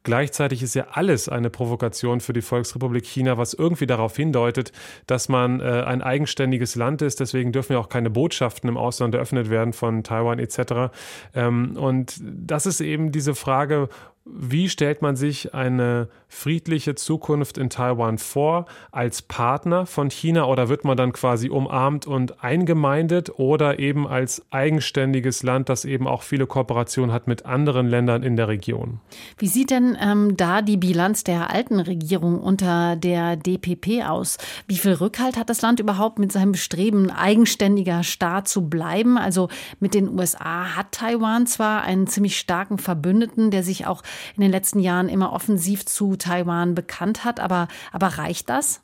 Gleichzeitig 0.06 0.62
ist 0.62 0.76
ja 0.76 0.86
alles 0.92 1.28
eine 1.28 1.50
Provokation 1.50 2.20
für 2.20 2.32
die 2.32 2.44
Volksrepublik 2.44 3.06
China, 3.06 3.40
was 3.40 3.56
irgendwie 3.56 3.88
darauf 3.88 4.16
hindeutet, 4.16 4.72
dass 5.08 5.30
man 5.30 5.60
äh, 5.60 5.64
ein 5.64 6.04
eigenständiges 6.04 6.76
Land 6.76 7.02
ist. 7.02 7.20
Deswegen 7.20 7.52
dürfen 7.52 7.74
ja 7.74 7.80
auch 7.80 7.90
keine 7.90 8.12
Botschaften 8.12 8.70
im 8.70 8.78
Ausland 8.78 9.16
eröffnet 9.16 9.50
werden 9.50 9.74
von 9.74 10.04
Taiwan 10.04 10.38
etc. 10.38 10.94
Ähm, 11.34 11.76
und 11.76 12.22
das 12.22 12.68
ist 12.68 12.82
eben 12.82 13.12
diese 13.12 13.34
Frage, 13.34 13.90
wie 14.26 14.70
stellt 14.70 15.04
man 15.04 15.16
sich 15.16 15.54
eine 15.54 16.10
friedliche 16.28 16.96
Zukunft 16.96 17.60
in 17.60 17.70
Taiwan 17.70 18.18
vor 18.18 18.66
als 18.92 19.22
Partner 19.22 19.86
von 19.86 20.10
China 20.10 20.46
oder 20.46 20.68
wird 20.68 20.84
man 20.84 20.98
dann 20.98 21.14
quasi 21.14 21.50
umarmt 21.50 22.08
und 22.08 22.44
eingemeindet 22.44 23.38
oder 23.38 23.78
eben 23.78 24.08
als 24.08 24.44
eigenständiges 24.50 25.44
Land, 25.44 25.70
das 25.70 25.86
eben 25.86 26.08
auch 26.08 26.24
viele 26.24 26.48
Kooperationen 26.48 27.14
hat 27.14 27.28
mit 27.28 27.46
anderen 27.46 27.88
Ländern 27.88 28.24
in 28.24 28.36
der 28.36 28.48
Region? 28.48 29.00
Wie 29.38 29.48
sieht 29.48 29.70
denn 29.70 29.95
ähm, 30.00 30.38
da 30.38 30.62
die 30.62 30.78
Bilanz 30.78 31.24
der 31.24 31.50
alten 31.50 31.80
Regierung 31.80 32.40
unter 32.40 32.96
der 32.96 33.36
DPP 33.36 34.04
aus? 34.06 34.38
Wie 34.68 34.78
viel 34.78 34.94
Rückhalt 34.94 35.38
hat 35.38 35.50
das 35.50 35.62
Land 35.62 35.80
überhaupt 35.80 36.20
mit 36.20 36.32
seinem 36.32 36.52
Bestreben, 36.52 37.12
eigenständiger 37.12 38.04
Staat 38.04 38.48
zu 38.48 38.70
bleiben? 38.70 39.18
Also 39.18 39.50
mit 39.80 39.94
den 39.94 40.10
USA 40.10 40.76
hat 40.76 40.92
Taiwan 40.92 41.48
zwar 41.48 41.84
einen 41.84 42.08
ziemlich 42.08 42.38
starken 42.38 42.78
Verbündeten, 42.78 43.52
der 43.52 43.64
sich 43.64 43.86
auch 43.86 44.04
in 44.36 44.42
den 44.42 44.52
letzten 44.52 44.80
Jahren 44.80 45.10
immer 45.10 45.34
offensiv 45.34 45.86
zu 45.86 46.16
Taiwan 46.16 46.76
bekannt 46.76 47.24
hat. 47.24 47.40
Aber, 47.40 47.68
aber 47.92 48.08
reicht 48.08 48.50
das? 48.50 48.82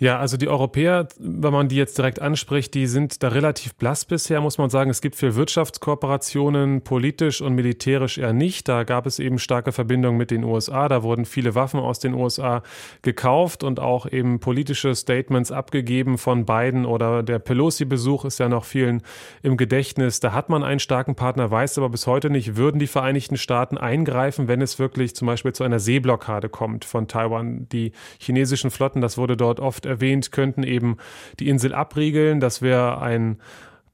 Ja, 0.00 0.20
also 0.20 0.36
die 0.36 0.46
Europäer, 0.46 1.08
wenn 1.18 1.52
man 1.52 1.68
die 1.68 1.74
jetzt 1.74 1.98
direkt 1.98 2.22
anspricht, 2.22 2.72
die 2.74 2.86
sind 2.86 3.20
da 3.24 3.28
relativ 3.28 3.74
blass 3.74 4.04
bisher, 4.04 4.40
muss 4.40 4.56
man 4.56 4.70
sagen. 4.70 4.90
Es 4.90 5.00
gibt 5.00 5.16
viel 5.16 5.34
Wirtschaftskooperationen, 5.34 6.82
politisch 6.82 7.40
und 7.40 7.56
militärisch 7.56 8.16
eher 8.16 8.32
nicht. 8.32 8.68
Da 8.68 8.84
gab 8.84 9.06
es 9.06 9.18
eben 9.18 9.40
starke 9.40 9.72
Verbindungen 9.72 10.16
mit 10.16 10.30
den 10.30 10.44
USA. 10.44 10.88
Da 10.88 11.02
wurden 11.02 11.24
viele 11.24 11.56
Waffen 11.56 11.80
aus 11.80 11.98
den 11.98 12.14
USA 12.14 12.62
gekauft 13.02 13.64
und 13.64 13.80
auch 13.80 14.06
eben 14.10 14.38
politische 14.38 14.94
Statements 14.94 15.50
abgegeben 15.50 16.16
von 16.16 16.46
Biden 16.46 16.86
oder 16.86 17.24
der 17.24 17.40
Pelosi-Besuch 17.40 18.24
ist 18.24 18.38
ja 18.38 18.48
noch 18.48 18.66
vielen 18.66 19.02
im 19.42 19.56
Gedächtnis. 19.56 20.20
Da 20.20 20.32
hat 20.32 20.48
man 20.48 20.62
einen 20.62 20.78
starken 20.78 21.16
Partner, 21.16 21.50
weiß 21.50 21.76
aber 21.76 21.88
bis 21.88 22.06
heute 22.06 22.30
nicht, 22.30 22.54
würden 22.54 22.78
die 22.78 22.86
Vereinigten 22.86 23.36
Staaten 23.36 23.76
eingreifen, 23.76 24.46
wenn 24.46 24.62
es 24.62 24.78
wirklich 24.78 25.16
zum 25.16 25.26
Beispiel 25.26 25.52
zu 25.52 25.64
einer 25.64 25.80
Seeblockade 25.80 26.48
kommt 26.48 26.84
von 26.84 27.08
Taiwan. 27.08 27.68
Die 27.70 27.90
chinesischen 28.20 28.70
Flotten, 28.70 29.00
das 29.00 29.18
wurde 29.18 29.36
dort 29.36 29.58
oft 29.58 29.87
erwähnt, 29.88 30.30
könnten 30.30 30.62
eben 30.62 30.98
die 31.40 31.48
Insel 31.48 31.74
abriegeln. 31.74 32.38
Das 32.38 32.62
wäre 32.62 33.00
ein 33.00 33.38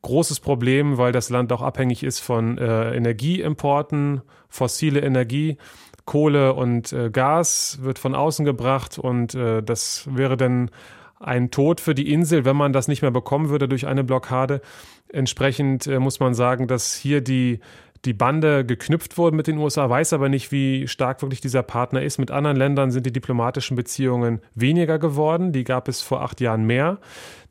großes 0.03 0.41
Problem, 0.41 0.99
weil 0.99 1.13
das 1.13 1.31
Land 1.31 1.51
auch 1.53 1.63
abhängig 1.63 2.03
ist 2.03 2.21
von 2.21 2.59
äh, 2.59 2.95
Energieimporten, 2.95 4.21
fossile 4.49 5.01
Energie. 5.01 5.57
Kohle 6.05 6.53
und 6.53 6.93
äh, 6.93 7.09
Gas 7.11 7.79
wird 7.81 7.99
von 7.99 8.15
außen 8.15 8.45
gebracht 8.45 8.99
und 8.99 9.35
äh, 9.35 9.63
das 9.63 10.07
wäre 10.11 10.37
dann 10.37 10.71
ein 11.19 11.51
Tod 11.51 11.81
für 11.81 11.95
die 11.95 12.13
Insel, 12.13 12.45
wenn 12.45 12.57
man 12.57 12.75
das 12.75 12.89
nicht 12.89 13.01
mehr 13.01 13.11
bekommen 13.11 13.49
würde 13.49 13.69
durch 13.69 13.87
eine 13.87 14.05
Blockade. 14.05 14.61
Entsprechend 15.09 15.87
äh, 15.87 15.99
muss 15.99 16.21
man 16.21 16.35
sagen, 16.35 16.69
dass 16.69 16.95
hier 16.95 17.23
die 17.23 17.61
die 18.05 18.13
Bande 18.13 18.65
geknüpft 18.65 19.17
wurde 19.17 19.37
mit 19.37 19.47
den 19.47 19.59
USA, 19.59 19.89
weiß 19.89 20.13
aber 20.13 20.29
nicht, 20.29 20.53
wie 20.53 20.87
stark 20.89 21.23
wirklich 21.23 21.41
dieser 21.41 21.63
Partner 21.63 22.03
ist. 22.03 22.19
Mit 22.19 22.31
anderen 22.31 22.57
Ländern 22.57 22.91
sind 22.91 23.07
die 23.07 23.13
diplomatischen 23.13 23.77
Beziehungen 23.77 24.41
weniger 24.55 24.99
geworden. 24.99 25.53
Die 25.53 25.65
gab 25.65 25.89
es 25.89 26.03
vor 26.03 26.23
acht 26.23 26.41
Jahren 26.41 26.65
mehr. 26.65 26.99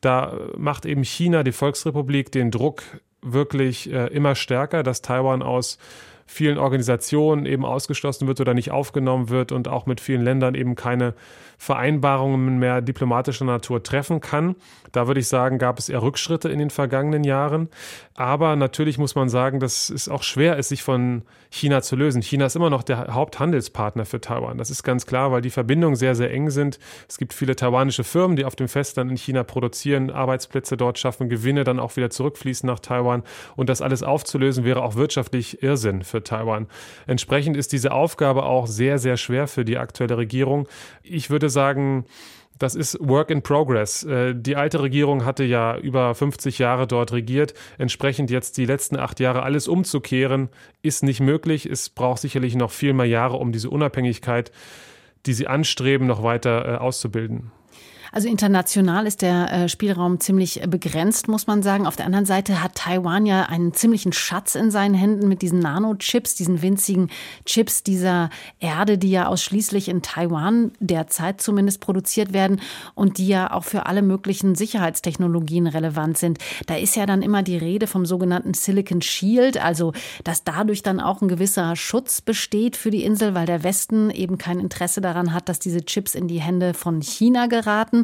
Da 0.01 0.37
macht 0.57 0.85
eben 0.85 1.03
China, 1.03 1.43
die 1.43 1.51
Volksrepublik, 1.51 2.31
den 2.31 2.51
Druck 2.51 2.83
wirklich 3.21 3.91
äh, 3.91 4.07
immer 4.07 4.35
stärker, 4.35 4.83
dass 4.83 5.01
Taiwan 5.01 5.41
aus 5.41 5.77
vielen 6.25 6.57
Organisationen 6.57 7.45
eben 7.45 7.65
ausgeschlossen 7.65 8.27
wird 8.27 8.39
oder 8.41 8.53
nicht 8.53 8.71
aufgenommen 8.71 9.29
wird 9.29 9.51
und 9.51 9.67
auch 9.67 9.85
mit 9.85 10.01
vielen 10.01 10.21
Ländern 10.21 10.55
eben 10.55 10.75
keine 10.75 11.13
Vereinbarungen 11.57 12.59
mehr 12.59 12.81
diplomatischer 12.81 13.45
Natur 13.45 13.83
treffen 13.83 14.21
kann. 14.21 14.55
Da 14.91 15.07
würde 15.07 15.19
ich 15.19 15.27
sagen, 15.27 15.57
gab 15.57 15.79
es 15.79 15.89
eher 15.89 16.01
Rückschritte 16.01 16.49
in 16.49 16.59
den 16.59 16.69
vergangenen 16.69 17.23
Jahren. 17.23 17.69
Aber 18.15 18.55
natürlich 18.55 18.99
muss 18.99 19.15
man 19.15 19.27
sagen, 19.27 19.59
dass 19.59 19.89
es 19.89 20.07
auch 20.07 20.21
schwer 20.21 20.57
ist, 20.57 20.69
sich 20.69 20.83
von 20.83 21.23
China 21.49 21.81
zu 21.81 21.95
lösen. 21.95 22.21
China 22.21 22.45
ist 22.45 22.55
immer 22.55 22.69
noch 22.69 22.83
der 22.83 23.13
Haupthandelspartner 23.13 24.05
für 24.05 24.21
Taiwan. 24.21 24.57
Das 24.57 24.69
ist 24.69 24.83
ganz 24.83 25.05
klar, 25.05 25.31
weil 25.31 25.41
die 25.41 25.49
Verbindungen 25.49 25.95
sehr, 25.95 26.15
sehr 26.15 26.31
eng 26.31 26.49
sind. 26.49 26.79
Es 27.07 27.17
gibt 27.17 27.33
viele 27.33 27.55
taiwanische 27.55 28.03
Firmen, 28.03 28.35
die 28.35 28.45
auf 28.45 28.55
dem 28.55 28.67
Festland 28.67 29.09
in 29.09 29.17
China 29.17 29.43
produzieren, 29.43 30.11
Arbeitsplätze 30.11 30.77
dort 30.77 30.99
schaffen, 30.99 31.29
Gewinne 31.29 31.63
dann 31.63 31.79
auch 31.79 31.95
wieder 31.95 32.09
zurückfließen 32.11 32.67
nach 32.67 32.79
Taiwan. 32.79 33.23
Und 33.55 33.69
das 33.69 33.81
alles 33.81 34.03
aufzulösen 34.03 34.63
wäre 34.63 34.83
auch 34.83 34.95
wirtschaftlich 34.95 35.63
Irrsinn 35.63 36.03
für 36.03 36.23
Taiwan. 36.23 36.67
Entsprechend 37.07 37.57
ist 37.57 37.71
diese 37.71 37.91
Aufgabe 37.91 38.43
auch 38.43 38.67
sehr, 38.67 38.99
sehr 38.99 39.17
schwer 39.17 39.47
für 39.47 39.65
die 39.65 39.77
aktuelle 39.77 40.17
Regierung. 40.17 40.67
Ich 41.01 41.29
würde 41.29 41.42
sagen, 41.49 42.05
das 42.59 42.75
ist 42.75 42.97
Work 42.99 43.29
in 43.29 43.41
Progress. 43.41 44.03
Äh, 44.03 44.35
die 44.35 44.55
alte 44.55 44.81
Regierung 44.81 45.25
hatte 45.25 45.43
ja 45.43 45.77
über 45.77 46.13
50 46.15 46.59
Jahre 46.59 46.87
dort 46.87 47.11
regiert. 47.11 47.53
Entsprechend 47.77 48.29
jetzt 48.29 48.57
die 48.57 48.65
letzten 48.65 48.97
acht 48.97 49.19
Jahre 49.19 49.43
alles 49.43 49.67
umzukehren, 49.67 50.49
ist 50.81 51.03
nicht 51.03 51.19
möglich. 51.19 51.65
Es 51.65 51.89
braucht 51.89 52.21
sicherlich 52.21 52.55
noch 52.55 52.71
viel 52.71 52.93
mehr 52.93 53.07
Jahre, 53.07 53.37
um 53.37 53.51
diese 53.51 53.69
Unabhängigkeit, 53.69 54.51
die 55.25 55.33
sie 55.33 55.47
anstreben, 55.47 56.07
noch 56.07 56.23
weiter 56.23 56.65
äh, 56.65 56.77
auszubilden. 56.77 57.51
Also 58.13 58.27
international 58.27 59.07
ist 59.07 59.23
der 59.23 59.51
äh, 59.51 59.69
Spielraum 59.69 60.19
ziemlich 60.19 60.61
begrenzt, 60.67 61.27
muss 61.27 61.47
man 61.47 61.63
sagen. 61.63 61.87
Auf 61.87 61.95
der 61.95 62.05
anderen 62.05 62.27
Seite 62.27 62.61
hat 62.61 62.75
Taiwan 62.75 63.25
ja 63.25 63.45
einen 63.45 63.73
ziemlichen 63.73 64.13
Schatz 64.13 64.53
in 64.53 64.69
seinen 64.69 64.93
Händen 64.93 65.27
mit 65.27 65.41
diesen 65.41 65.57
Nanochips, 65.57 66.35
diesen 66.35 66.61
winzigen 66.61 67.09
Chips 67.45 67.81
dieser 67.81 68.29
Erde, 68.59 68.99
die 68.99 69.09
ja 69.09 69.25
ausschließlich 69.25 69.89
in 69.89 70.03
Taiwan 70.03 70.73
derzeit 70.79 71.41
zumindest 71.41 71.81
produziert 71.81 72.33
werden 72.33 72.61
und 72.93 73.17
die 73.17 73.27
ja 73.27 73.51
auch 73.51 73.63
für 73.63 73.87
alle 73.87 74.03
möglichen 74.03 74.53
Sicherheitstechnologien 74.53 75.65
relevant 75.65 76.19
sind. 76.19 76.37
Da 76.67 76.75
ist 76.75 76.95
ja 76.95 77.07
dann 77.07 77.23
immer 77.23 77.41
die 77.41 77.57
Rede 77.57 77.87
vom 77.87 78.05
sogenannten 78.05 78.53
Silicon 78.53 79.01
Shield, 79.01 79.57
also 79.57 79.91
dass 80.23 80.43
dadurch 80.43 80.83
dann 80.83 80.99
auch 80.99 81.23
ein 81.23 81.29
gewisser 81.29 81.75
Schutz 81.75 82.21
besteht 82.21 82.75
für 82.75 82.91
die 82.91 83.05
Insel, 83.05 83.33
weil 83.33 83.47
der 83.47 83.63
Westen 83.63 84.11
eben 84.11 84.37
kein 84.37 84.59
Interesse 84.59 85.01
daran 85.01 85.33
hat, 85.33 85.49
dass 85.49 85.57
diese 85.57 85.83
Chips 85.83 86.13
in 86.13 86.27
die 86.27 86.41
Hände 86.41 86.75
von 86.75 87.01
China 87.01 87.47
geraten. 87.47 88.02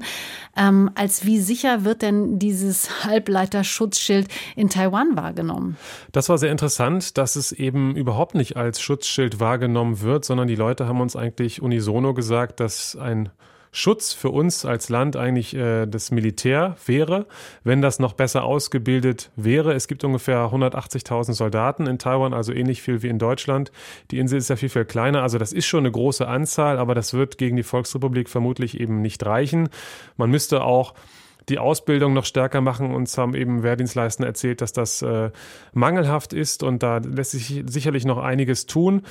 Ähm, 0.57 0.91
als 0.95 1.25
wie 1.25 1.39
sicher 1.39 1.83
wird 1.85 2.01
denn 2.01 2.39
dieses 2.39 3.05
Halbleiterschutzschild 3.05 4.27
in 4.55 4.69
Taiwan 4.69 5.15
wahrgenommen? 5.15 5.77
Das 6.11 6.29
war 6.29 6.37
sehr 6.37 6.51
interessant, 6.51 7.17
dass 7.17 7.35
es 7.35 7.51
eben 7.51 7.95
überhaupt 7.95 8.35
nicht 8.35 8.57
als 8.57 8.81
Schutzschild 8.81 9.39
wahrgenommen 9.39 10.01
wird, 10.01 10.25
sondern 10.25 10.47
die 10.47 10.55
Leute 10.55 10.87
haben 10.87 11.01
uns 11.01 11.15
eigentlich 11.15 11.61
unisono 11.61 12.13
gesagt, 12.13 12.59
dass 12.59 12.95
ein 12.95 13.29
Schutz 13.71 14.13
für 14.13 14.29
uns 14.29 14.65
als 14.65 14.89
Land 14.89 15.15
eigentlich 15.15 15.55
äh, 15.55 15.85
das 15.85 16.11
Militär 16.11 16.75
wäre, 16.85 17.27
wenn 17.63 17.81
das 17.81 17.99
noch 17.99 18.13
besser 18.13 18.43
ausgebildet 18.43 19.31
wäre. 19.35 19.73
Es 19.73 19.87
gibt 19.87 20.03
ungefähr 20.03 20.45
180.000 20.51 21.33
Soldaten 21.33 21.85
in 21.85 21.99
Taiwan, 21.99 22.33
also 22.33 22.51
ähnlich 22.51 22.81
viel 22.81 23.03
wie 23.03 23.09
in 23.09 23.19
Deutschland. 23.19 23.71
Die 24.09 24.17
Insel 24.17 24.39
ist 24.39 24.49
ja 24.49 24.55
viel, 24.55 24.69
viel 24.69 24.85
kleiner, 24.85 25.21
also 25.21 25.37
das 25.37 25.53
ist 25.53 25.67
schon 25.67 25.81
eine 25.81 25.91
große 25.91 26.27
Anzahl, 26.27 26.79
aber 26.79 26.95
das 26.95 27.13
wird 27.13 27.37
gegen 27.37 27.57
die 27.57 27.63
Volksrepublik 27.63 28.29
vermutlich 28.29 28.79
eben 28.79 29.01
nicht 29.01 29.23
reichen. 29.25 29.69
Man 30.17 30.31
müsste 30.31 30.63
auch 30.63 30.95
die 31.49 31.59
Ausbildung 31.59 32.13
noch 32.13 32.25
stärker 32.25 32.61
machen. 32.61 32.93
Uns 32.93 33.17
haben 33.17 33.33
eben 33.33 33.63
Wehrdienstleister 33.63 34.25
erzählt, 34.25 34.61
dass 34.61 34.71
das 34.71 35.01
äh, 35.01 35.31
mangelhaft 35.73 36.33
ist 36.33 36.63
und 36.63 36.83
da 36.83 36.97
lässt 36.97 37.31
sich 37.31 37.63
sicherlich 37.67 38.05
noch 38.05 38.17
einiges 38.17 38.65
tun. 38.65 39.03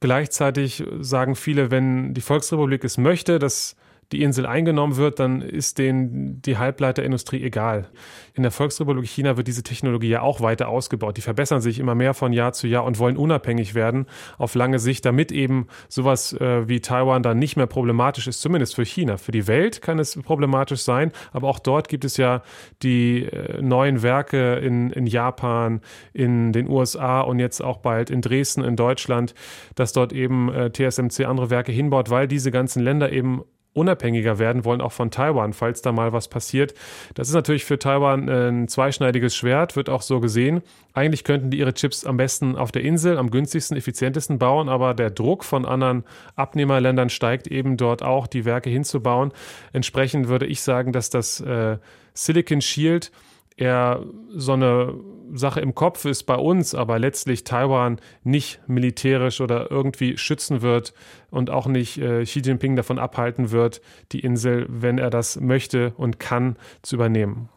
Gleichzeitig 0.00 0.82
sagen 1.00 1.36
viele, 1.36 1.70
wenn 1.70 2.14
die 2.14 2.20
Volksrepublik 2.20 2.82
es 2.82 2.98
möchte, 2.98 3.38
dass 3.38 3.76
die 4.12 4.22
Insel 4.22 4.46
eingenommen 4.46 4.96
wird, 4.96 5.18
dann 5.18 5.40
ist 5.40 5.78
denen 5.78 6.42
die 6.42 6.58
Halbleiterindustrie 6.58 7.42
egal. 7.42 7.88
In 8.34 8.42
der 8.42 8.52
Volksrepublik 8.52 9.08
China 9.08 9.36
wird 9.36 9.48
diese 9.48 9.62
Technologie 9.62 10.08
ja 10.08 10.22
auch 10.22 10.40
weiter 10.40 10.68
ausgebaut. 10.68 11.16
Die 11.16 11.22
verbessern 11.22 11.60
sich 11.60 11.78
immer 11.78 11.94
mehr 11.94 12.14
von 12.14 12.32
Jahr 12.32 12.52
zu 12.52 12.66
Jahr 12.66 12.84
und 12.84 12.98
wollen 12.98 13.16
unabhängig 13.16 13.74
werden 13.74 14.06
auf 14.38 14.54
lange 14.54 14.78
Sicht, 14.78 15.04
damit 15.04 15.32
eben 15.32 15.66
sowas 15.88 16.32
äh, 16.34 16.68
wie 16.68 16.80
Taiwan 16.80 17.22
dann 17.22 17.38
nicht 17.38 17.56
mehr 17.56 17.66
problematisch 17.66 18.26
ist, 18.26 18.40
zumindest 18.40 18.74
für 18.74 18.84
China. 18.84 19.16
Für 19.16 19.32
die 19.32 19.46
Welt 19.46 19.82
kann 19.82 19.98
es 19.98 20.18
problematisch 20.22 20.82
sein, 20.82 21.12
aber 21.32 21.48
auch 21.48 21.58
dort 21.58 21.88
gibt 21.88 22.04
es 22.04 22.16
ja 22.16 22.42
die 22.82 23.24
äh, 23.24 23.60
neuen 23.60 24.02
Werke 24.02 24.56
in, 24.56 24.90
in 24.90 25.06
Japan, 25.06 25.80
in 26.12 26.52
den 26.52 26.68
USA 26.68 27.20
und 27.20 27.38
jetzt 27.38 27.62
auch 27.62 27.78
bald 27.78 28.10
in 28.10 28.20
Dresden, 28.20 28.62
in 28.62 28.76
Deutschland, 28.76 29.34
dass 29.74 29.92
dort 29.92 30.12
eben 30.12 30.52
äh, 30.52 30.70
TSMC 30.70 31.26
andere 31.26 31.50
Werke 31.50 31.72
hinbaut, 31.72 32.10
weil 32.10 32.28
diese 32.28 32.50
ganzen 32.50 32.82
Länder 32.82 33.12
eben 33.12 33.42
unabhängiger 33.74 34.38
werden 34.38 34.64
wollen, 34.64 34.80
auch 34.80 34.92
von 34.92 35.10
Taiwan, 35.10 35.52
falls 35.52 35.80
da 35.82 35.92
mal 35.92 36.12
was 36.12 36.28
passiert. 36.28 36.74
Das 37.14 37.28
ist 37.28 37.34
natürlich 37.34 37.64
für 37.64 37.78
Taiwan 37.78 38.28
äh, 38.28 38.48
ein 38.48 38.68
zweischneidiges 38.68 39.34
Schwert, 39.34 39.76
wird 39.76 39.88
auch 39.88 40.02
so 40.02 40.20
gesehen. 40.20 40.62
Eigentlich 40.92 41.24
könnten 41.24 41.50
die 41.50 41.58
ihre 41.58 41.72
Chips 41.72 42.04
am 42.04 42.18
besten 42.18 42.56
auf 42.56 42.70
der 42.70 42.82
Insel, 42.82 43.16
am 43.16 43.30
günstigsten, 43.30 43.76
effizientesten 43.76 44.38
bauen, 44.38 44.68
aber 44.68 44.92
der 44.92 45.10
Druck 45.10 45.44
von 45.44 45.64
anderen 45.64 46.04
Abnehmerländern 46.36 47.08
steigt 47.08 47.46
eben 47.46 47.76
dort 47.78 48.02
auch, 48.02 48.26
die 48.26 48.44
Werke 48.44 48.68
hinzubauen. 48.68 49.32
Entsprechend 49.72 50.28
würde 50.28 50.46
ich 50.46 50.60
sagen, 50.60 50.92
dass 50.92 51.08
das 51.08 51.40
äh, 51.40 51.78
Silicon 52.12 52.60
Shield 52.60 53.10
eher 53.56 54.04
so 54.34 54.52
eine 54.52 54.94
Sache 55.32 55.60
im 55.60 55.74
Kopf 55.74 56.04
ist 56.04 56.24
bei 56.24 56.36
uns, 56.36 56.74
aber 56.74 56.98
letztlich 56.98 57.44
Taiwan 57.44 58.00
nicht 58.22 58.60
militärisch 58.66 59.40
oder 59.40 59.70
irgendwie 59.70 60.16
schützen 60.18 60.62
wird 60.62 60.94
und 61.30 61.50
auch 61.50 61.66
nicht 61.66 61.98
äh, 61.98 62.24
Xi 62.24 62.40
Jinping 62.40 62.76
davon 62.76 62.98
abhalten 62.98 63.50
wird, 63.50 63.80
die 64.12 64.20
Insel, 64.20 64.66
wenn 64.68 64.98
er 64.98 65.10
das 65.10 65.40
möchte 65.40 65.92
und 65.96 66.18
kann, 66.18 66.56
zu 66.82 66.96
übernehmen. 66.96 67.48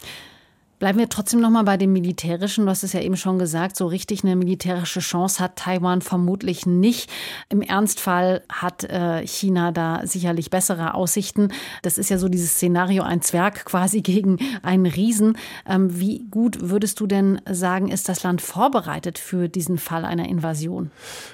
Bleiben 0.77 0.99
wir 0.99 1.07
trotzdem 1.07 1.39
noch 1.39 1.49
mal 1.49 1.63
bei 1.63 1.77
dem 1.77 1.93
Militärischen. 1.93 2.65
Du 2.65 2.69
hast 2.69 2.83
es 2.83 2.91
ja 2.91 2.99
eben 2.99 3.15
schon 3.15 3.39
gesagt, 3.39 3.77
so 3.77 3.87
richtig 3.87 4.25
eine 4.25 4.35
militärische 4.35 4.99
Chance 4.99 5.41
hat 5.41 5.55
Taiwan 5.55 6.01
vermutlich 6.01 6.65
nicht. 6.65 7.09
Im 7.47 7.61
Ernstfall 7.61 8.43
hat 8.49 8.83
äh, 8.83 9.25
China 9.25 9.71
da 9.71 10.01
sicherlich 10.03 10.49
bessere 10.49 10.93
Aussichten. 10.93 11.53
Das 11.81 11.97
ist 11.97 12.09
ja 12.09 12.17
so 12.17 12.27
dieses 12.27 12.55
Szenario, 12.55 13.03
ein 13.03 13.21
Zwerg 13.21 13.63
quasi 13.65 14.01
gegen 14.01 14.37
einen 14.63 14.85
Riesen. 14.85 15.37
Ähm, 15.65 15.97
wie 15.97 16.25
gut 16.29 16.57
würdest 16.59 16.99
du 16.99 17.07
denn 17.07 17.39
sagen, 17.49 17.87
ist 17.87 18.09
das 18.09 18.23
Land 18.23 18.41
vorbereitet 18.41 19.17
für 19.17 19.47
diesen 19.47 19.77
Fall 19.77 20.03
einer 20.03 20.27
Invasion? 20.27 20.91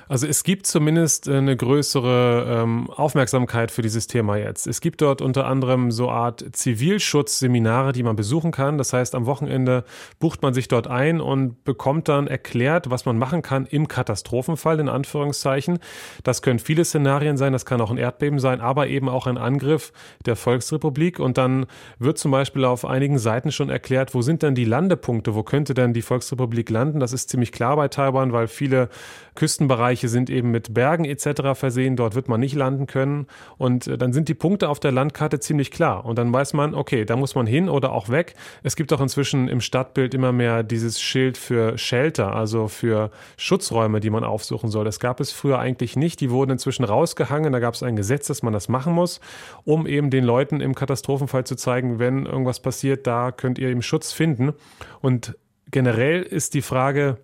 Also 0.07 0.27
es 0.27 0.43
gibt 0.43 0.67
zumindest 0.67 1.27
äh, 1.27 1.37
eine 1.37 1.57
größere 1.57 2.61
ähm, 2.61 2.91
Aufmerksamkeit 2.91 3.71
für 3.71 3.81
dieses 3.81 4.05
Thema 4.05 4.37
jetzt. 4.37 4.67
Es 4.67 4.81
gibt 4.81 5.01
dort 5.01 5.19
unter 5.19 5.47
anderem 5.47 5.89
so 5.89 6.11
Art 6.11 6.45
Zivilschutzseminare, 6.51 7.91
die 7.91 8.03
man 8.03 8.15
besuchen 8.15 8.51
kann. 8.51 8.77
Das 8.77 8.93
heißt, 8.93 9.15
am 9.15 9.25
Wochenende 9.31 9.85
bucht 10.19 10.41
man 10.41 10.53
sich 10.53 10.67
dort 10.67 10.87
ein 10.87 11.21
und 11.21 11.63
bekommt 11.63 12.09
dann 12.09 12.27
erklärt, 12.27 12.89
was 12.89 13.05
man 13.05 13.17
machen 13.17 13.41
kann 13.41 13.65
im 13.65 13.87
Katastrophenfall, 13.87 14.77
in 14.81 14.89
Anführungszeichen. 14.89 15.79
Das 16.25 16.41
können 16.41 16.59
viele 16.59 16.83
Szenarien 16.83 17.37
sein, 17.37 17.53
das 17.53 17.65
kann 17.65 17.79
auch 17.79 17.91
ein 17.91 17.97
Erdbeben 17.97 18.39
sein, 18.39 18.59
aber 18.59 18.87
eben 18.87 19.07
auch 19.07 19.25
ein 19.25 19.37
Angriff 19.37 19.93
der 20.25 20.35
Volksrepublik. 20.35 21.19
Und 21.19 21.37
dann 21.37 21.65
wird 21.97 22.17
zum 22.17 22.31
Beispiel 22.31 22.65
auf 22.65 22.83
einigen 22.83 23.19
Seiten 23.19 23.53
schon 23.53 23.69
erklärt, 23.69 24.13
wo 24.13 24.21
sind 24.21 24.43
denn 24.43 24.53
die 24.53 24.65
Landepunkte, 24.65 25.33
wo 25.33 25.43
könnte 25.43 25.73
denn 25.73 25.93
die 25.93 26.01
Volksrepublik 26.01 26.69
landen. 26.69 26.99
Das 26.99 27.13
ist 27.13 27.29
ziemlich 27.29 27.53
klar 27.53 27.77
bei 27.77 27.87
Taiwan, 27.87 28.33
weil 28.33 28.49
viele 28.49 28.89
Küstenbereiche 29.35 30.07
sind 30.07 30.29
eben 30.29 30.51
mit 30.51 30.73
Bergen 30.73 31.05
etc. 31.05 31.53
versehen, 31.53 31.95
dort 31.95 32.15
wird 32.15 32.27
man 32.27 32.39
nicht 32.39 32.55
landen 32.55 32.85
können. 32.85 33.27
Und 33.57 33.87
äh, 33.87 33.97
dann 33.97 34.13
sind 34.13 34.29
die 34.29 34.33
Punkte 34.33 34.69
auf 34.69 34.79
der 34.79 34.91
Landkarte 34.91 35.39
ziemlich 35.39 35.71
klar. 35.71 36.05
Und 36.05 36.17
dann 36.17 36.31
weiß 36.31 36.53
man, 36.53 36.75
okay, 36.75 37.05
da 37.05 37.15
muss 37.15 37.35
man 37.35 37.47
hin 37.47 37.69
oder 37.69 37.91
auch 37.91 38.09
weg. 38.09 38.35
Es 38.63 38.75
gibt 38.75 38.91
auch 38.93 39.01
inzwischen 39.01 39.31
inzwischen 39.31 39.47
im 39.47 39.61
Stadtbild 39.61 40.13
immer 40.13 40.31
mehr 40.31 40.63
dieses 40.63 41.01
Schild 41.01 41.37
für 41.37 41.77
Shelter, 41.77 42.33
also 42.35 42.67
für 42.67 43.11
Schutzräume, 43.37 43.99
die 43.99 44.09
man 44.09 44.23
aufsuchen 44.23 44.69
soll. 44.69 44.83
Das 44.83 44.99
gab 44.99 45.19
es 45.19 45.31
früher 45.31 45.59
eigentlich 45.59 45.95
nicht. 45.95 46.19
Die 46.21 46.31
wurden 46.31 46.51
inzwischen 46.51 46.83
rausgehangen. 46.83 47.53
Da 47.53 47.59
gab 47.59 47.75
es 47.75 47.83
ein 47.83 47.95
Gesetz, 47.95 48.27
dass 48.27 48.41
man 48.41 48.51
das 48.51 48.67
machen 48.67 48.93
muss, 48.93 49.21
um 49.63 49.85
eben 49.85 50.09
den 50.09 50.23
Leuten 50.23 50.59
im 50.59 50.75
Katastrophenfall 50.75 51.45
zu 51.45 51.55
zeigen, 51.55 51.99
wenn 51.99 52.25
irgendwas 52.25 52.59
passiert, 52.59 53.05
da 53.05 53.31
könnt 53.31 53.59
ihr 53.59 53.69
eben 53.69 53.81
Schutz 53.81 54.11
finden. 54.11 54.53
Und 55.01 55.37
generell 55.69 56.23
ist 56.23 56.53
die 56.53 56.61
Frage, 56.61 57.17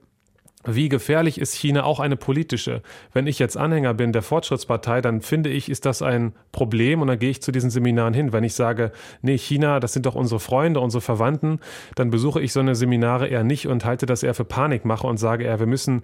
wie 0.67 0.89
gefährlich 0.89 1.39
ist 1.39 1.53
China 1.53 1.85
auch 1.85 1.99
eine 1.99 2.17
politische? 2.17 2.81
Wenn 3.13 3.25
ich 3.25 3.39
jetzt 3.39 3.57
Anhänger 3.57 3.93
bin 3.93 4.11
der 4.11 4.21
Fortschrittspartei, 4.21 5.01
dann 5.01 5.21
finde 5.21 5.49
ich, 5.49 5.69
ist 5.69 5.85
das 5.85 6.01
ein 6.01 6.33
Problem 6.51 7.01
und 7.01 7.07
dann 7.07 7.19
gehe 7.19 7.29
ich 7.29 7.41
zu 7.41 7.51
diesen 7.51 7.69
Seminaren 7.69 8.13
hin. 8.13 8.33
Wenn 8.33 8.43
ich 8.43 8.53
sage, 8.53 8.91
nee, 9.21 9.37
China, 9.37 9.79
das 9.79 9.93
sind 9.93 10.05
doch 10.05 10.15
unsere 10.15 10.39
Freunde, 10.39 10.81
unsere 10.81 11.01
Verwandten, 11.01 11.59
dann 11.95 12.09
besuche 12.09 12.41
ich 12.41 12.51
so 12.51 12.59
eine 12.59 12.75
Seminare 12.75 13.27
eher 13.27 13.43
nicht 13.43 13.67
und 13.67 13.85
halte 13.85 14.05
das 14.05 14.23
eher 14.23 14.33
für 14.33 14.45
Panikmache 14.45 15.07
und 15.07 15.17
sage 15.17 15.45
eher, 15.45 15.59
wir 15.59 15.67
müssen 15.67 16.03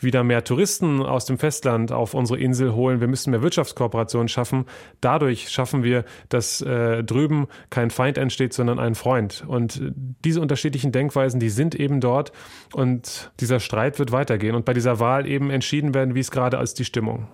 wieder 0.00 0.24
mehr 0.24 0.44
Touristen 0.44 1.02
aus 1.02 1.24
dem 1.24 1.38
Festland 1.38 1.92
auf 1.92 2.14
unsere 2.14 2.38
Insel 2.38 2.74
holen. 2.74 3.00
Wir 3.00 3.08
müssen 3.08 3.30
mehr 3.30 3.42
Wirtschaftskooperationen 3.42 4.28
schaffen. 4.28 4.64
Dadurch 5.00 5.48
schaffen 5.50 5.82
wir, 5.82 6.04
dass 6.28 6.60
äh, 6.60 7.02
drüben 7.04 7.48
kein 7.70 7.90
Feind 7.90 8.18
entsteht, 8.18 8.52
sondern 8.52 8.78
ein 8.78 8.94
Freund. 8.94 9.44
Und 9.46 9.80
diese 10.24 10.40
unterschiedlichen 10.40 10.92
Denkweisen, 10.92 11.40
die 11.40 11.50
sind 11.50 11.74
eben 11.74 12.00
dort. 12.00 12.32
Und 12.72 13.30
dieser 13.40 13.60
Streit 13.60 13.98
wird 13.98 14.12
weitergehen 14.12 14.54
und 14.54 14.64
bei 14.64 14.74
dieser 14.74 15.00
Wahl 15.00 15.26
eben 15.26 15.50
entschieden 15.50 15.94
werden, 15.94 16.14
wie 16.14 16.20
es 16.20 16.30
gerade 16.30 16.58
als 16.58 16.74
die 16.74 16.84
Stimmung. 16.84 17.26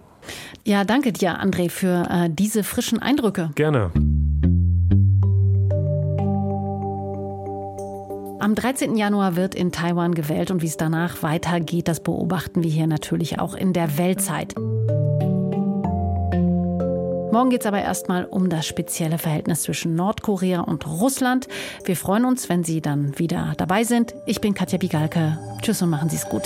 Ja, 0.65 0.85
danke 0.85 1.13
dir, 1.13 1.41
André, 1.41 1.69
für 1.69 2.07
äh, 2.09 2.31
diese 2.31 2.65
frischen 2.65 2.99
Eindrücke. 2.99 3.51
Gerne. 3.55 3.91
Am 8.45 8.55
13. 8.55 8.99
Januar 8.99 9.37
wird 9.37 9.55
in 9.55 9.73
Taiwan 9.73 10.15
gewählt 10.15 10.51
und 10.51 10.61
wie 10.61 10.67
es 10.67 10.77
danach 10.77 11.23
weitergeht, 11.23 11.89
das 11.89 12.01
beobachten 12.01 12.63
wir 12.63 12.71
hier 12.71 12.87
natürlich 12.87 13.39
auch 13.39 13.55
in 13.55 13.73
der 13.73 13.97
Weltzeit. 13.97 14.55
Morgen 17.33 17.49
geht 17.49 17.63
es 17.63 17.67
aber 17.67 17.81
erstmal 17.81 18.27
um 18.27 18.51
das 18.51 18.67
spezielle 18.67 19.17
Verhältnis 19.17 19.63
zwischen 19.63 19.95
Nordkorea 19.95 20.61
und 20.61 20.87
Russland. 20.87 21.49
Wir 21.87 21.97
freuen 21.97 22.27
uns, 22.27 22.51
wenn 22.51 22.65
Sie 22.65 22.83
dann 22.83 23.19
wieder 23.19 23.55
dabei 23.57 23.83
sind. 23.83 24.15
Ich 24.27 24.43
bin 24.43 24.53
Katja 24.53 24.77
Bigalke. 24.77 25.39
Tschüss 25.63 25.81
und 25.81 25.89
machen 25.89 26.11
Sie 26.11 26.17
es 26.17 26.29
gut. 26.29 26.43